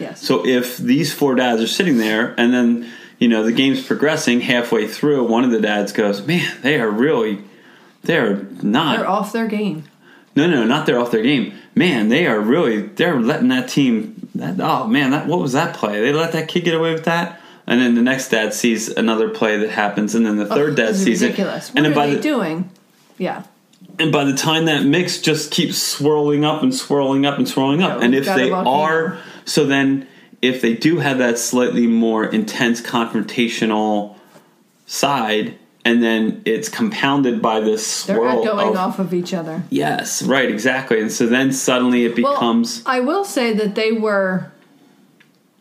[0.00, 0.20] Yes.
[0.20, 2.88] So if these four dads are sitting there and then,
[3.24, 6.90] you know, the game's progressing halfway through, one of the dads goes, Man, they are
[6.90, 7.42] really
[8.02, 9.84] they're not they're off their game.
[10.36, 11.54] No no, not they're off their game.
[11.74, 15.74] Man, they are really they're letting that team that oh man, that what was that
[15.74, 16.02] play?
[16.02, 17.40] They let that kid get away with that?
[17.66, 20.76] And then the next dad sees another play that happens, and then the third Oh,
[20.76, 21.70] dad sees ridiculous.
[21.70, 21.72] it.
[21.72, 22.68] What And then are by the doing?
[23.16, 23.44] Yeah.
[23.98, 27.82] and by the time that mix just keeps swirling up and swirling up and swirling
[27.82, 30.06] up, Yeah, and if they are, so then
[30.44, 34.16] if they do have that slightly more intense confrontational
[34.86, 39.62] side, and then it's compounded by this They're swirl echoing of off of each other.
[39.70, 43.92] yes, right, exactly, and so then suddenly it becomes Well, I will say that they
[43.92, 44.52] were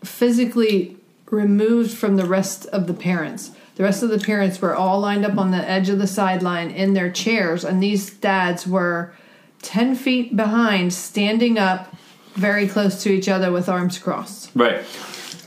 [0.04, 0.98] physically
[1.32, 3.52] removed from the rest of the parents.
[3.76, 6.70] The rest of the parents were all lined up on the edge of the sideline
[6.72, 9.14] in their chairs, and these dads were
[9.62, 11.96] 10 feet behind, standing up
[12.34, 14.52] very close to each other with arms crossed.
[14.56, 14.84] right.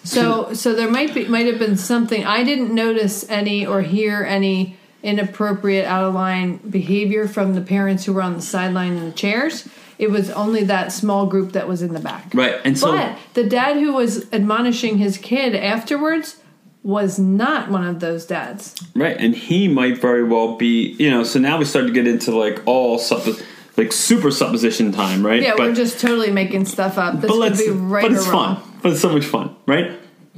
[0.04, 4.22] So, so there might be might have been something I didn't notice any or hear
[4.22, 9.04] any inappropriate out of line behavior from the parents who were on the sideline in
[9.06, 9.68] the chairs.
[9.98, 12.30] It was only that small group that was in the back.
[12.34, 16.36] Right, and so But the dad who was admonishing his kid afterwards
[16.82, 18.76] was not one of those dads.
[18.94, 21.24] Right, and he might very well be, you know.
[21.24, 23.42] So now we start to get into like all suppo-
[23.76, 25.42] like super supposition time, right?
[25.42, 27.20] Yeah, but, we're just totally making stuff up.
[27.20, 28.60] This but could let's, be right but it's fun.
[28.82, 29.92] But it's so much fun, right?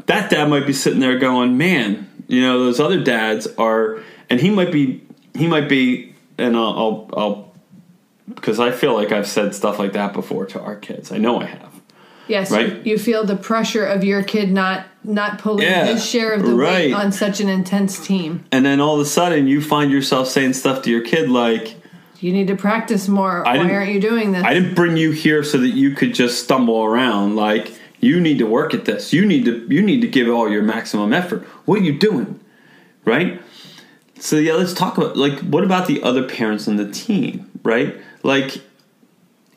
[0.06, 4.40] That dad might be sitting there going, "Man, you know, those other dads are," and
[4.40, 7.54] he might be, he might be, and I'll, I'll, I'll
[8.34, 11.10] because I feel like I've said stuff like that before to our kids.
[11.12, 11.68] I know I have.
[12.28, 12.86] Yes, Right?
[12.86, 16.54] you feel the pressure of your kid not not pulling Yeah, his share of the
[16.54, 18.44] weight on such an intense team.
[18.52, 21.76] And then all of a sudden, you find yourself saying stuff to your kid like,
[22.20, 23.46] You need to practice more.
[23.46, 24.42] I Why aren't you doing this?
[24.42, 27.36] I didn't bring you here so that you could just stumble around.
[27.36, 29.12] Like you need to work at this.
[29.12, 31.42] You need to you need to give all your maximum effort.
[31.64, 32.40] What are you doing?
[33.04, 33.40] Right?
[34.18, 37.96] So yeah, let's talk about like what about the other parents on the team, right?
[38.24, 38.62] Like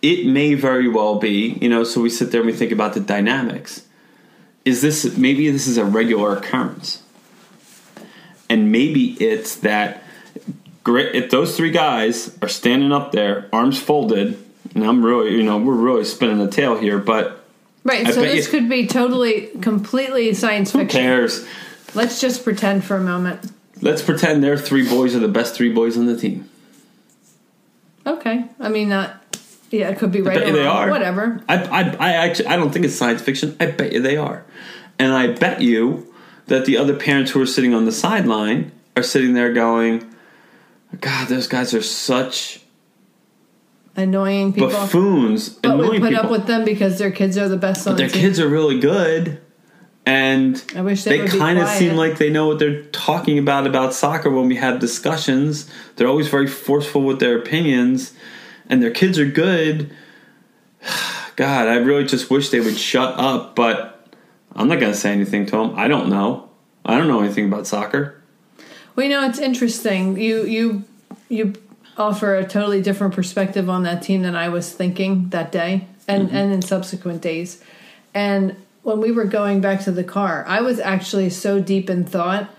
[0.03, 2.93] it may very well be, you know, so we sit there and we think about
[2.93, 3.87] the dynamics.
[4.65, 7.01] Is this maybe this is a regular occurrence?
[8.49, 10.03] And maybe it's that
[10.83, 14.37] great if those three guys are standing up there, arms folded,
[14.75, 17.43] and I'm really, you know, we're really spinning the tale here, but
[17.83, 18.07] right.
[18.07, 20.87] I So this you- could be totally, completely science fiction.
[20.87, 21.45] who cares?
[21.93, 23.51] Let's just pretend for a moment.
[23.81, 26.49] Let's pretend their three boys are the best three boys on the team.
[28.05, 28.45] Okay.
[28.59, 29.17] I mean, not.
[29.71, 30.77] Yeah, it could be right bet or you they wrong.
[30.77, 30.89] are.
[30.89, 31.41] Whatever.
[31.47, 33.55] I, I, I actually, I don't think it's science fiction.
[33.59, 34.43] I bet you they are,
[34.99, 36.13] and I bet you
[36.47, 40.10] that the other parents who are sitting on the sideline are sitting there going,
[40.99, 42.61] "God, those guys are such
[43.95, 44.69] Annoying people.
[44.69, 46.25] buffoons." but we put people.
[46.25, 48.21] up with them because their kids are the best on their team.
[48.21, 49.39] kids are really good
[50.05, 53.67] and I wish they they kind of seem like they know what they're talking about
[53.67, 58.13] about soccer when we have discussions they're always very forceful with their opinions
[58.67, 59.93] and their kids are good
[61.35, 64.07] god i really just wish they would shut up but
[64.55, 66.49] i'm not going to say anything to them i don't know
[66.83, 68.20] i don't know anything about soccer
[68.95, 70.17] Well, you know, it's interesting.
[70.17, 70.83] You you
[71.29, 71.53] you
[71.97, 76.27] offer a totally different perspective on that team than I was thinking that day, and
[76.27, 76.35] Mm-hmm.
[76.35, 77.63] and in subsequent days.
[78.13, 82.03] And when we were going back to the car, I was actually so deep in
[82.05, 82.49] thought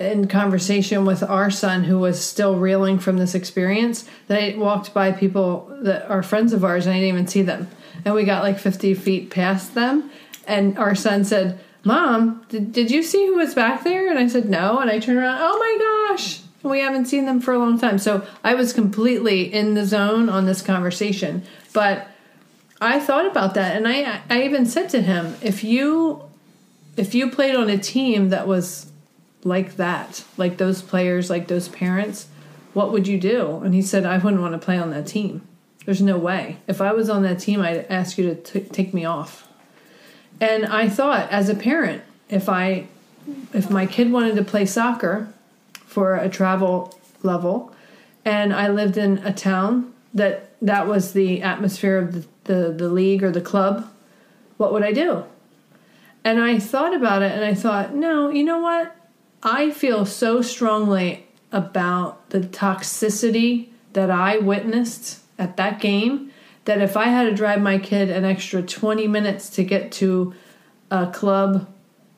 [0.00, 4.92] in conversation with our son who was still reeling from this experience that I walked
[4.92, 7.68] by people that are friends of ours and I didn't even see them.
[8.04, 10.10] And we got like 50 feet past them.
[10.48, 14.08] And our son said, Mom, did, did you see who was back there?
[14.08, 14.78] And I said, No.
[14.78, 17.98] And I turned around, Oh my gosh, we haven't seen them for a long time.
[17.98, 21.42] So I was completely in the zone on this conversation.
[21.72, 22.08] But
[22.80, 26.22] I thought about that and I I even said to him, if you
[26.96, 28.90] if you played on a team that was
[29.42, 32.28] like that, like those players, like those parents,
[32.72, 33.60] what would you do?
[33.64, 35.46] And he said, I wouldn't want to play on that team.
[35.84, 36.58] There's no way.
[36.66, 39.46] If I was on that team, I'd ask you to t- take me off.
[40.40, 42.86] And I thought, as a parent, if I,
[43.52, 45.32] if my kid wanted to play soccer
[45.86, 47.74] for a travel level,
[48.24, 52.88] and I lived in a town that that was the atmosphere of the, the, the
[52.88, 53.90] league or the club,
[54.56, 55.24] what would I do?
[56.24, 58.96] And I thought about it, and I thought, no, you know what?
[59.42, 66.32] I feel so strongly about the toxicity that I witnessed at that game
[66.64, 70.34] that if I had to drive my kid an extra 20 minutes to get to
[70.90, 71.68] a club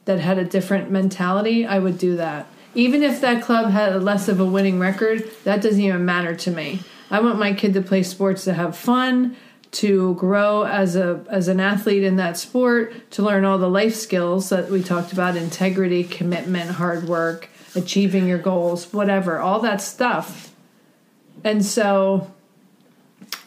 [0.04, 2.46] that had a different mentality, I would do that.
[2.74, 6.50] Even if that club had less of a winning record, that doesn't even matter to
[6.50, 6.80] me.
[7.10, 9.36] I want my kid to play sports to have fun,
[9.72, 13.94] to grow as a as an athlete in that sport, to learn all the life
[13.94, 19.80] skills that we talked about, integrity, commitment, hard work, achieving your goals, whatever, all that
[19.80, 20.54] stuff.
[21.44, 22.32] And so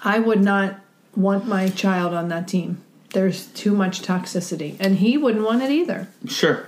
[0.02, 0.80] I would not
[1.20, 2.82] want my child on that team.
[3.14, 6.08] There's too much toxicity, and he wouldn't want it either.
[6.28, 6.68] Sure.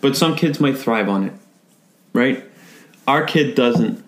[0.00, 1.32] But some kids might thrive on it.
[2.12, 2.44] Right?
[3.06, 4.04] Our kid doesn't.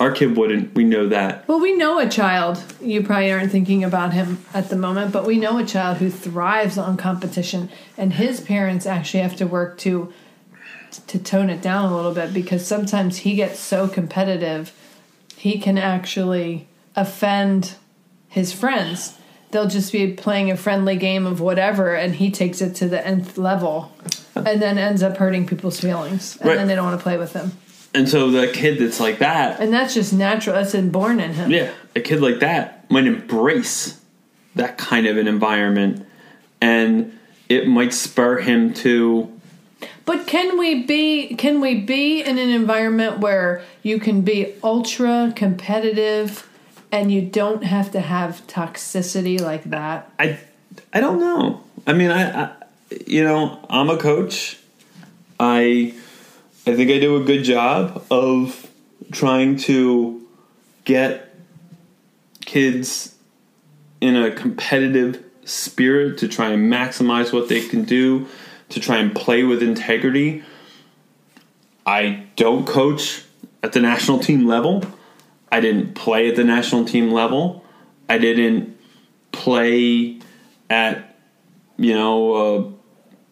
[0.00, 0.74] Our kid wouldn't.
[0.74, 1.46] We know that.
[1.48, 2.62] Well, we know a child.
[2.80, 6.10] You probably aren't thinking about him at the moment, but we know a child who
[6.10, 10.12] thrives on competition, and his parents actually have to work to
[11.08, 14.72] to tone it down a little bit because sometimes he gets so competitive,
[15.36, 17.74] he can actually offend
[18.28, 19.18] his friends.
[19.54, 23.06] They'll just be playing a friendly game of whatever, and he takes it to the
[23.06, 23.92] nth level,
[24.34, 26.56] and then ends up hurting people's feelings, and Right.
[26.56, 27.52] then they don't want to play with him.
[27.94, 30.56] And so the kid that's like that, And that's just natural.
[30.56, 31.52] That's inborn in him.
[31.52, 34.00] yeah, a kid like that might embrace
[34.56, 36.04] that kind of an environment
[36.60, 37.16] and
[37.48, 39.30] it might spur him to
[40.04, 45.32] But can we be can we be in an environment where you can be ultra
[45.36, 46.48] competitive
[46.94, 50.12] and you don't have to have toxicity like that?
[50.16, 50.38] I
[50.92, 51.64] I don't know.
[51.88, 52.52] I mean, I, I
[53.06, 54.58] you know, I'm a coach.
[55.40, 55.92] I
[56.66, 58.70] I think I do a good job of
[59.10, 60.24] trying to
[60.84, 61.34] get
[62.42, 63.16] kids
[64.00, 68.28] in a competitive spirit to try and maximize what they can do,
[68.68, 70.44] to try and play with integrity.
[71.84, 73.24] I don't coach
[73.64, 74.84] at the national team level.
[75.54, 77.64] I didn't play at the national team level.
[78.08, 78.76] I didn't
[79.30, 80.18] play
[80.68, 81.16] at
[81.76, 82.72] you know a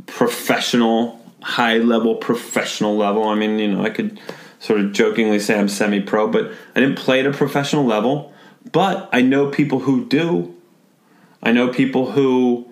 [0.07, 3.25] professional high level professional level.
[3.25, 4.21] I mean you know i could
[4.61, 8.33] sort of jokingly say i'm semi pro but i didn't play at a professional level.
[8.71, 10.55] But i know people who do.
[11.43, 12.69] I know people who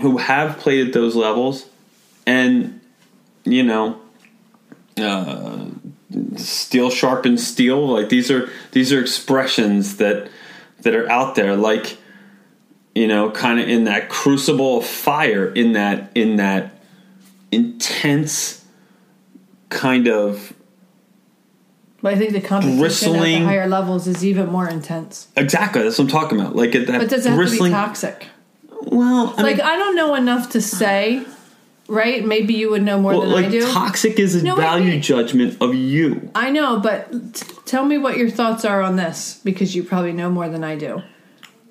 [0.00, 1.66] who have played at those levels.
[2.24, 2.80] And
[3.44, 4.00] you know
[4.96, 5.70] uh,
[6.36, 10.28] steel sharpens steel like these are these are expressions that
[10.82, 11.98] that are out there like
[12.94, 16.80] you know kind of in that crucible of fire in that in that
[17.52, 18.64] intense
[19.68, 20.54] kind of
[22.00, 25.28] But I think the competition at Bristling- the higher levels is even more intense.
[25.36, 27.70] exactly that's what I'm talking about like at that But does it have to be
[27.70, 28.28] toxic?
[28.86, 31.22] well I Like mean, I don't know enough to say,
[31.88, 32.24] right?
[32.24, 33.66] Maybe you would know more well, than like I do.
[33.72, 35.02] toxic is a No, wait, value wait.
[35.02, 39.40] judgment of you I know, but t- tell me what your thoughts are on this
[39.44, 41.02] because you probably know more than I do.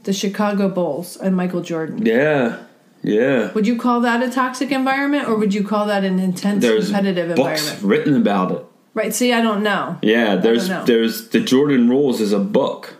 [0.03, 2.05] The Chicago Bulls and Michael Jordan.
[2.05, 2.57] yeah
[3.03, 6.61] yeah Would you call that a toxic environment or would you call that an intense
[6.63, 7.83] there's competitive books environment?
[7.83, 8.65] written about it
[8.95, 9.99] Right, see, I don't know.
[10.01, 10.83] Yeah, there's know.
[10.83, 12.95] there's the Jordan Rules is a book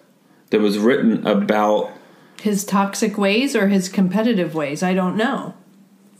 [0.52, 1.90] that was written about
[2.40, 4.84] His toxic ways or his competitive ways?
[4.84, 5.56] I don't know.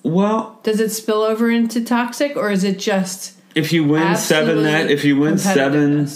[0.08, 4.64] Well, Does it spill over into toxic or is it just if you win seven
[4.64, 6.08] that if you win seven?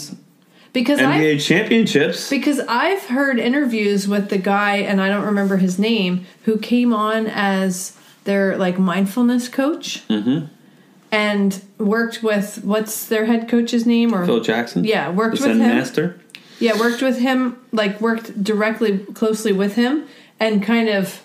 [0.72, 5.58] Because I NBA championships, Because I've heard interviews with the guy, and I don't remember
[5.58, 10.46] his name, who came on as their like mindfulness coach, Mm-hmm.
[11.10, 15.56] and worked with what's their head coach's name or Phil Jackson, yeah worked the with
[15.58, 15.76] Zen him.
[15.76, 16.18] master.
[16.58, 20.06] Yeah, worked with him, like worked directly closely with him,
[20.40, 21.22] and kind of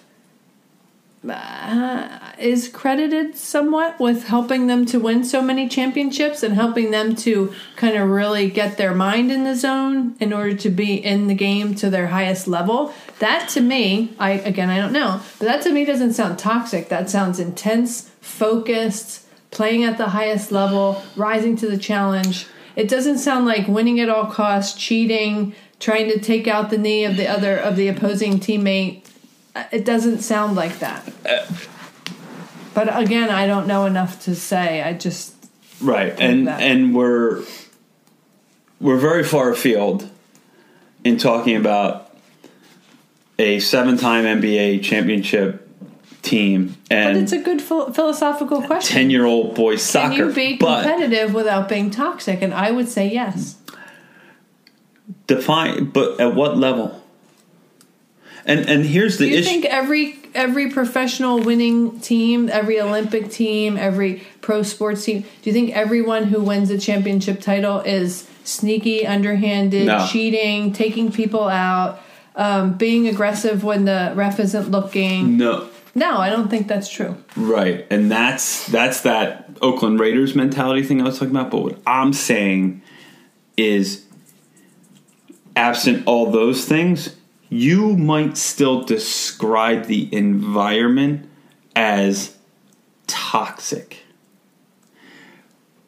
[1.30, 7.16] uh, is credited somewhat with helping them to win so many championships and helping them
[7.16, 11.28] to kind of really get their mind in the zone in order to be in
[11.28, 12.94] the game to their highest level.
[13.20, 16.90] That to me, I again I don't know, but that to me doesn't sound toxic.
[16.90, 22.48] That sounds intense, focused, playing at the highest level, rising to the challenge.
[22.76, 27.06] It doesn't sound like winning at all costs, cheating, trying to take out the knee
[27.06, 29.04] of the other of the opposing teammate.
[29.56, 31.04] Uh, It doesn't sound like that.
[32.74, 34.82] But again, I don't know enough to say.
[34.82, 35.34] I just
[35.82, 36.61] Right, and that.
[36.61, 37.43] and we're
[38.80, 40.09] we're very far afield
[41.03, 42.15] in talking about
[43.39, 45.63] a seven-time NBA championship
[46.24, 48.95] team but and it's a good phil- philosophical question.
[48.97, 52.41] ten-year-old boys Can you be but competitive without being toxic?
[52.41, 53.55] And I would say yes.
[55.28, 56.97] define, but at what level?
[58.48, 59.30] And and here's the issue.
[59.30, 59.50] Do you issue.
[59.50, 65.54] think every every professional winning team, every Olympic team, every pro sports team, do you
[65.54, 70.08] think everyone who wins a championship title is sneaky, underhanded, No.
[70.10, 72.00] cheating, taking people out,
[72.38, 75.38] um, being aggressive when the ref isn't looking?
[75.38, 77.18] no, No, I don't think that's true.
[77.36, 81.52] Right, and that's that's that Oakland Raiders mentality thing I was talking about.
[81.52, 82.82] But what I'm saying
[83.58, 84.06] is,
[85.58, 87.16] absent all those things,
[87.50, 91.28] you might still describe the environment
[91.76, 92.36] as
[93.08, 94.04] toxic.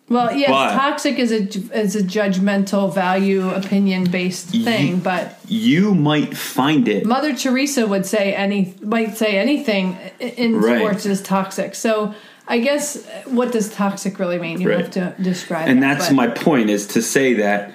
[0.08, 1.42] Well, yes, But- toxic is a
[1.80, 8.06] is a judgmental, value, opinion based thing, but You might find it Mother Teresa would
[8.08, 10.78] say any might say anything in Right.
[10.80, 11.76] sports is toxic.
[11.76, 12.16] So
[12.48, 14.60] I guess what does toxic really mean?
[14.60, 14.80] You Right.
[14.80, 15.68] have to describe.
[15.70, 17.72] and it, that's but- my point is to say that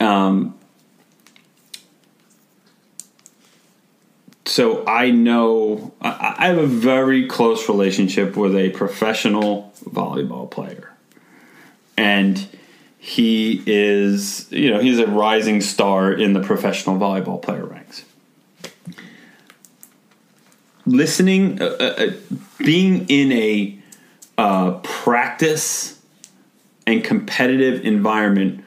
[0.00, 0.54] um,
[4.44, 10.92] so i know I, have a very close relationship with a professional volleyball player.
[11.96, 12.48] And
[12.98, 18.04] he is you know he's a rising star in the professional volleyball player ranks.
[20.84, 22.06] Listening uh, uh, uh,
[22.58, 23.78] being in a
[24.38, 26.00] uh, practice
[26.86, 28.64] and competitive environment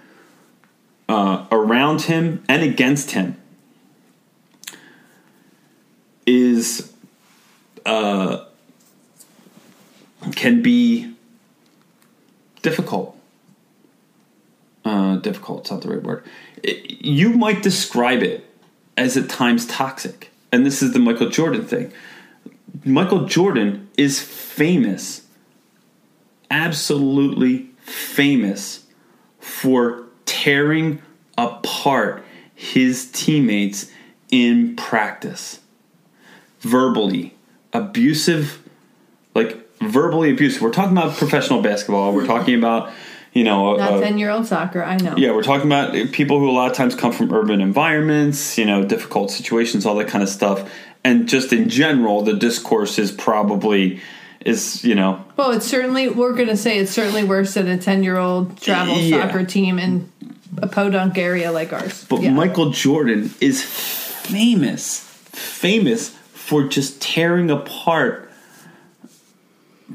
[1.10, 3.38] uh, around him and against him
[6.26, 6.94] is
[7.86, 8.46] uh,
[10.36, 11.14] can be
[12.62, 13.18] difficult.
[14.84, 16.24] Uh, difficult, it's not the right word.
[16.62, 18.50] It- you might describe it
[18.98, 20.32] as at times toxic.
[20.52, 21.92] And this is the Michael Jordan thing.
[22.84, 25.26] Michael Jordan is famous
[26.56, 28.86] absolutely famous
[29.40, 31.02] for tearing
[31.38, 32.24] apart
[32.54, 33.92] his teammates
[34.32, 35.60] in practice.
[36.66, 37.34] Verbally
[37.74, 38.62] abusive,
[39.36, 40.62] like verbally abusive.
[40.62, 42.14] We're talking about professional basketball.
[42.14, 42.92] We're talking about,
[43.34, 44.84] you know, not ten year old soccer.
[44.84, 45.16] I know.
[45.18, 48.66] yeah, we're talking about people who a lot of times come from urban environments, you
[48.66, 50.70] know, difficult situations, all that kind of stuff.
[51.04, 54.02] And just in general, the discourse is probably
[54.44, 57.78] is, you know, Well, it's certainly we're going to say it's certainly worse than a
[57.78, 59.28] ten year old travel Yeah.
[59.28, 60.12] soccer team in
[60.58, 62.06] a podunk area like ours.
[62.10, 62.32] But Yeah.
[62.32, 65.00] Michael Jordan is famous,
[65.32, 66.16] famous
[66.46, 68.30] for just tearing apart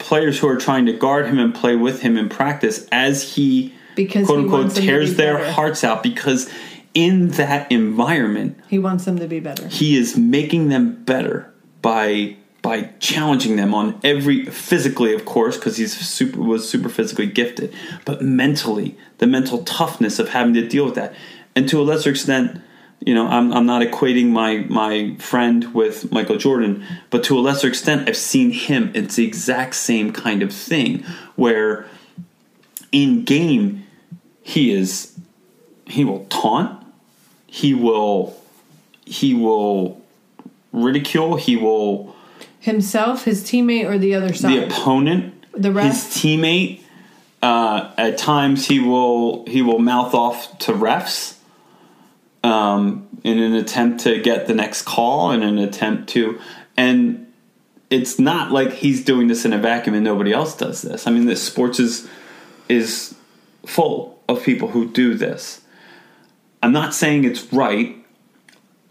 [0.01, 3.72] players who are trying to guard him and play with him in practice as he
[3.94, 6.03] Because quote unquote wants them to tears be their hearts out.
[6.03, 6.51] Because
[6.92, 9.68] in that environment he wants them to be better.
[9.68, 15.76] he is making them better by by challenging them on every physically of course because
[15.76, 17.72] he's super was super physically gifted
[18.05, 21.14] but mentally the mental toughness of having to deal with that.
[21.55, 22.61] And to a lesser extent
[23.01, 27.40] you know I'm, I'm not equating my my friend with michael jordan but to a
[27.40, 28.92] lesser extent i've seen him.
[28.94, 31.03] It's the exact same kind of thing
[31.36, 31.86] where
[32.92, 33.86] in game
[34.42, 35.18] he is
[35.86, 36.84] he will taunt
[37.46, 38.36] he will
[39.05, 40.01] he will
[40.72, 42.14] ridicule he will
[42.61, 44.53] Himself, his teammate, or the other side?
[44.53, 45.34] the opponent.
[45.53, 45.86] The ref?
[45.86, 46.82] his teammate
[47.42, 51.36] uh, at times he will he will mouth off to refs
[52.43, 56.41] um, in an attempt to get the next call in an attempt to
[56.76, 57.26] and
[57.91, 61.07] it's not like he's doing this in a vacuum and nobody else does this.
[61.07, 62.09] I mean this sports is
[62.68, 63.14] is
[63.66, 65.61] full of people who do this.
[66.62, 67.97] I'm not saying it's right.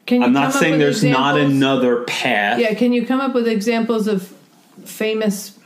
[0.06, 2.60] Can you i'm not saying there's not another path.
[2.60, 4.34] Yeah, can you come up with examples of
[4.84, 5.58] famous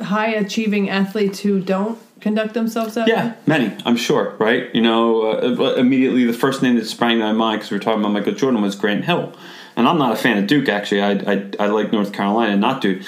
[0.00, 3.12] high achieving athletes who don't conduct themselves that way?
[3.12, 4.74] Yeah, many, I'm sure, right?
[4.74, 7.82] You know, uh, immediately the first name that sprang to my mind because we were
[7.82, 9.34] talking about Michael Jordan was Grant Hill.
[9.76, 11.02] and I'm not a fan of Duke actually.
[11.02, 13.02] I I, I like North Carolina, not Duke,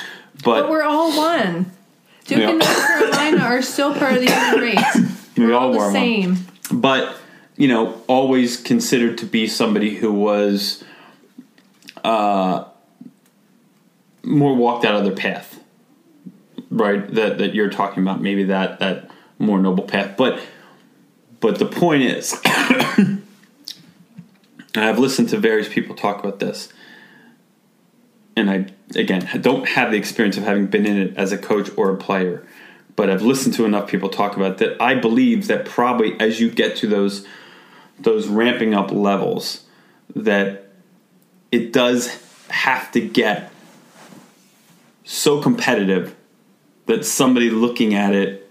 [0.44, 1.70] but, But we're all one.
[2.26, 4.96] Duke and North Carolina are still part of the human race.
[5.36, 5.92] We We're all all the were one.
[5.92, 6.38] same.
[6.72, 7.16] but
[7.56, 10.82] you know, always considered to be somebody who was
[12.02, 12.64] uh,
[14.22, 15.53] more walked out of their path,
[16.75, 17.09] right?
[17.14, 20.16] That that you're talking about, maybe that that more noble path.
[20.16, 20.41] But
[21.41, 22.39] but the point is,
[24.75, 26.68] I've listened to various people talk about this,
[28.37, 28.66] and I
[28.97, 31.91] again I don't have the experience of having been in it as a coach or
[31.91, 32.47] a player,
[32.97, 34.81] but I've listened to enough people talk about that.
[34.83, 37.27] I believe that probably as you get to those
[38.01, 39.64] those ramping up levels,
[40.16, 40.72] that
[41.53, 43.53] it does have to get
[45.05, 46.13] so competitive
[46.87, 48.51] that somebody looking at it,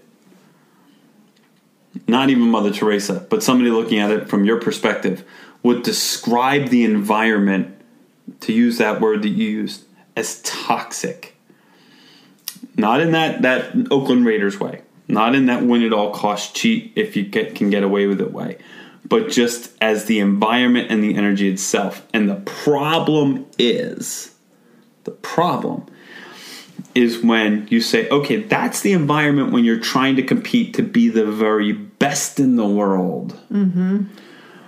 [2.08, 5.24] not even Mother Teresa, but somebody looking at it from your perspective,
[5.62, 7.70] would describe the environment,
[8.40, 9.84] to use that word that you used,
[10.16, 11.36] as toxic.
[12.76, 16.92] Not in that, that Oakland Raiders way, not in that win at all cost cheat
[16.96, 18.58] if you get, can get away with it way,
[19.06, 22.06] but just as the environment and the energy itself.
[22.12, 24.34] And the problem is,
[25.04, 25.86] the problem
[26.94, 31.08] is when you say, okay, that's the environment when you're trying to compete to be
[31.08, 33.38] the very best in the world.
[33.52, 34.04] Mm-hmm.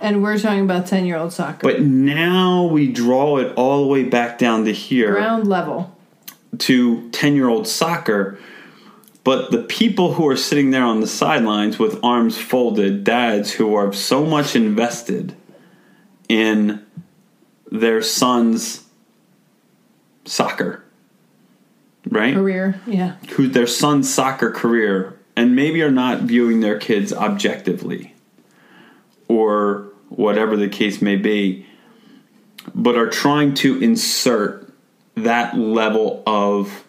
[0.01, 1.59] And we're talking about 10 year old soccer.
[1.63, 5.95] But now we draw it all the way back down to here Ground level.
[6.59, 8.37] to 10 year old soccer.
[9.23, 13.75] But the people who are sitting there on the sidelines with arms folded, dads who
[13.75, 15.35] are so much invested
[16.29, 16.85] in
[17.69, 18.85] their son's
[20.23, 20.83] soccer,
[22.09, 22.33] right?
[22.33, 22.79] Career.
[22.85, 23.15] Yeah.
[23.31, 28.15] who their son's soccer career and maybe are not viewing their kids objectively
[29.27, 31.65] or whatever the case may be
[32.73, 34.73] but are trying to insert
[35.15, 36.83] that level of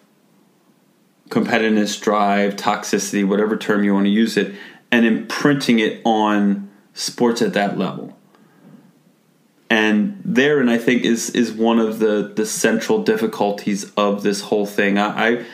[1.29, 4.55] competitiveness drive toxicity whatever term you want to use it
[4.91, 8.17] and imprinting it on sports at that level
[9.69, 14.65] and therein I think is is one of the the central difficulties of this whole
[14.65, 14.97] thing.
[14.97, 15.45] I, I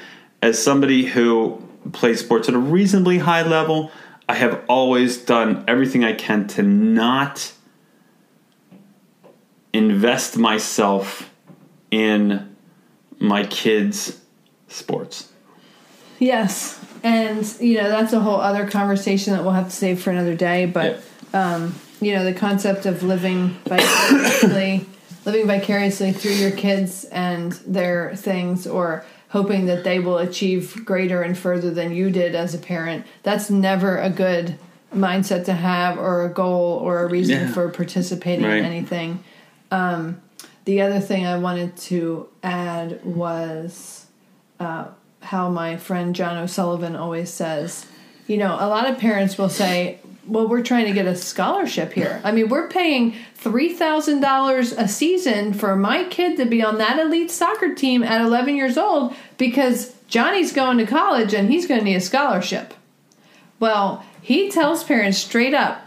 [0.42, 1.62] as somebody who
[1.92, 3.92] plays sports at a reasonably high level,
[4.28, 7.52] I have always done everything I can to not
[9.74, 11.30] invest myself
[11.92, 12.56] in
[13.20, 14.22] my kids'
[14.68, 15.32] sports.
[16.20, 16.80] Yes.
[17.04, 20.36] And, you know, that's a whole other conversation that we'll have to save for another
[20.36, 20.66] day.
[20.66, 21.04] But,
[21.34, 24.86] um, you know, the concept of living vicariously,
[25.26, 31.22] living vicariously through your kids and their things or hoping that they will achieve greater
[31.22, 34.58] and further than you did as a parent, that's never a good
[34.94, 37.52] mindset to have or a goal or a reason Yeah.
[37.52, 38.60] for participating Right.
[38.60, 39.24] in anything.
[39.72, 40.22] Um,
[40.64, 44.06] the other thing I wanted to add was
[44.60, 44.86] uh,
[45.22, 47.86] how my friend John O'Sullivan always says,
[48.28, 51.94] you know, a lot of parents will say, well, we're trying to get a scholarship
[51.94, 52.22] here.
[52.24, 57.32] I mean, we're paying $3,000 a season for my kid to be on that elite
[57.32, 61.86] soccer team at 11 years old because Johnny's going to college and he's going to
[61.86, 62.74] need a scholarship.
[63.60, 65.82] Well, he tells parents straight up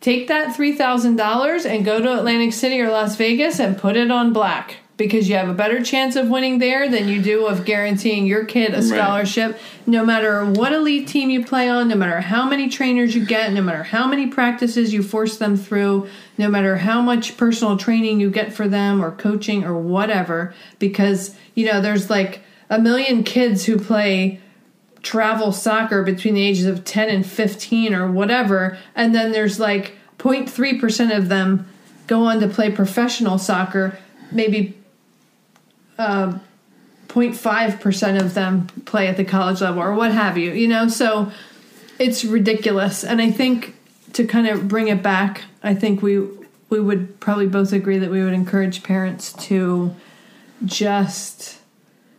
[0.00, 4.32] take that $3,000 and go to Atlantic City or Las Vegas and put it on
[4.32, 8.26] black because you have a better chance of winning there than you do of guaranteeing
[8.26, 9.58] your kid a scholarship.
[9.86, 13.50] No matter what elite team you play on, no matter how many trainers you get,
[13.54, 18.20] no matter how many practices you force them through, no matter how much personal training
[18.20, 23.24] you get for them or coaching or whatever because you know there's like a million
[23.24, 24.38] kids who play
[25.00, 29.94] travel soccer between the ages of 10 and 15 or whatever and then there's like
[30.18, 31.66] 0.3% of them
[32.06, 33.98] go on to play professional soccer
[34.30, 34.76] maybe
[36.00, 36.38] uh,
[37.08, 41.30] 0.5% of them play at the college level or what have you you know so
[41.98, 43.74] it's ridiculous and i think
[44.12, 46.24] to kind of bring it back i think we
[46.68, 49.94] we would probably both agree that we would encourage parents to
[50.64, 51.58] just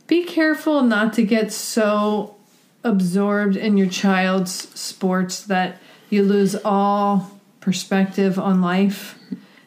[0.07, 2.35] be careful not to get so
[2.83, 5.77] absorbed in your child's sports that
[6.09, 9.17] you lose all perspective on life.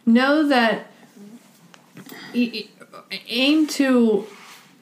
[0.05, 0.87] Know that
[3.29, 4.27] aim to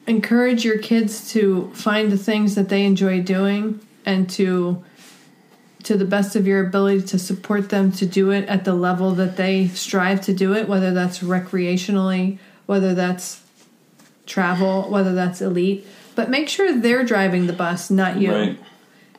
[0.07, 4.83] encourage your kids to find the things that they enjoy doing and to
[5.83, 9.11] to the best of your ability to support them to do it at the level
[9.11, 13.43] that they strive to do it whether that's recreationally whether that's
[14.25, 18.59] travel whether that's elite but make sure they're driving the bus not you Right.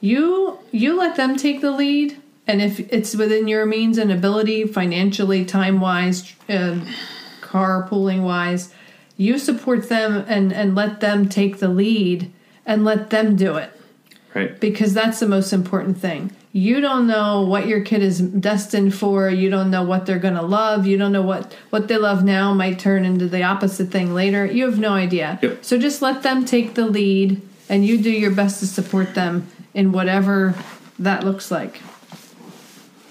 [0.00, 4.66] you you let them take the lead and if it's within your means and ability
[4.66, 6.86] financially time wise um,
[7.54, 8.73] carpooling wise,
[9.16, 12.32] you support them and and let them take the lead
[12.66, 13.70] and let them do it
[14.34, 14.58] Right.
[14.58, 16.32] because that's the most important thing.
[16.52, 19.28] You don't know what your kid is destined for.
[19.28, 20.86] You don't know what they're going to love.
[20.86, 24.46] You don't know what what they love now might turn into the opposite thing later.
[24.46, 25.38] You have no idea.
[25.42, 25.64] Yep.
[25.64, 29.46] So just let them take the lead and you do your best to support them
[29.74, 30.54] in whatever
[30.98, 31.80] that looks like.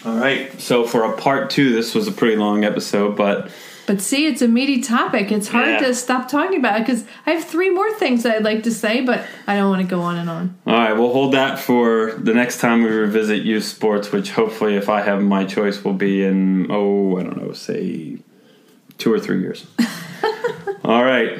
[0.06, 0.60] All right.
[0.60, 3.50] So for a part two, this was a pretty long episode, but
[3.86, 5.30] But see, it's a meaty topic.
[5.32, 5.88] It's hard Yeah.
[5.88, 9.02] to stop talking about it because I have three more things I'd like to say,
[9.02, 10.56] but I don't want to go on and on.
[10.66, 14.76] all right, we'll hold that for the next time we revisit youth sports, which hopefully,
[14.76, 18.18] if I have my choice, will be in oh, I don't know, say
[18.98, 19.66] two or three years.
[20.86, 21.40] all right.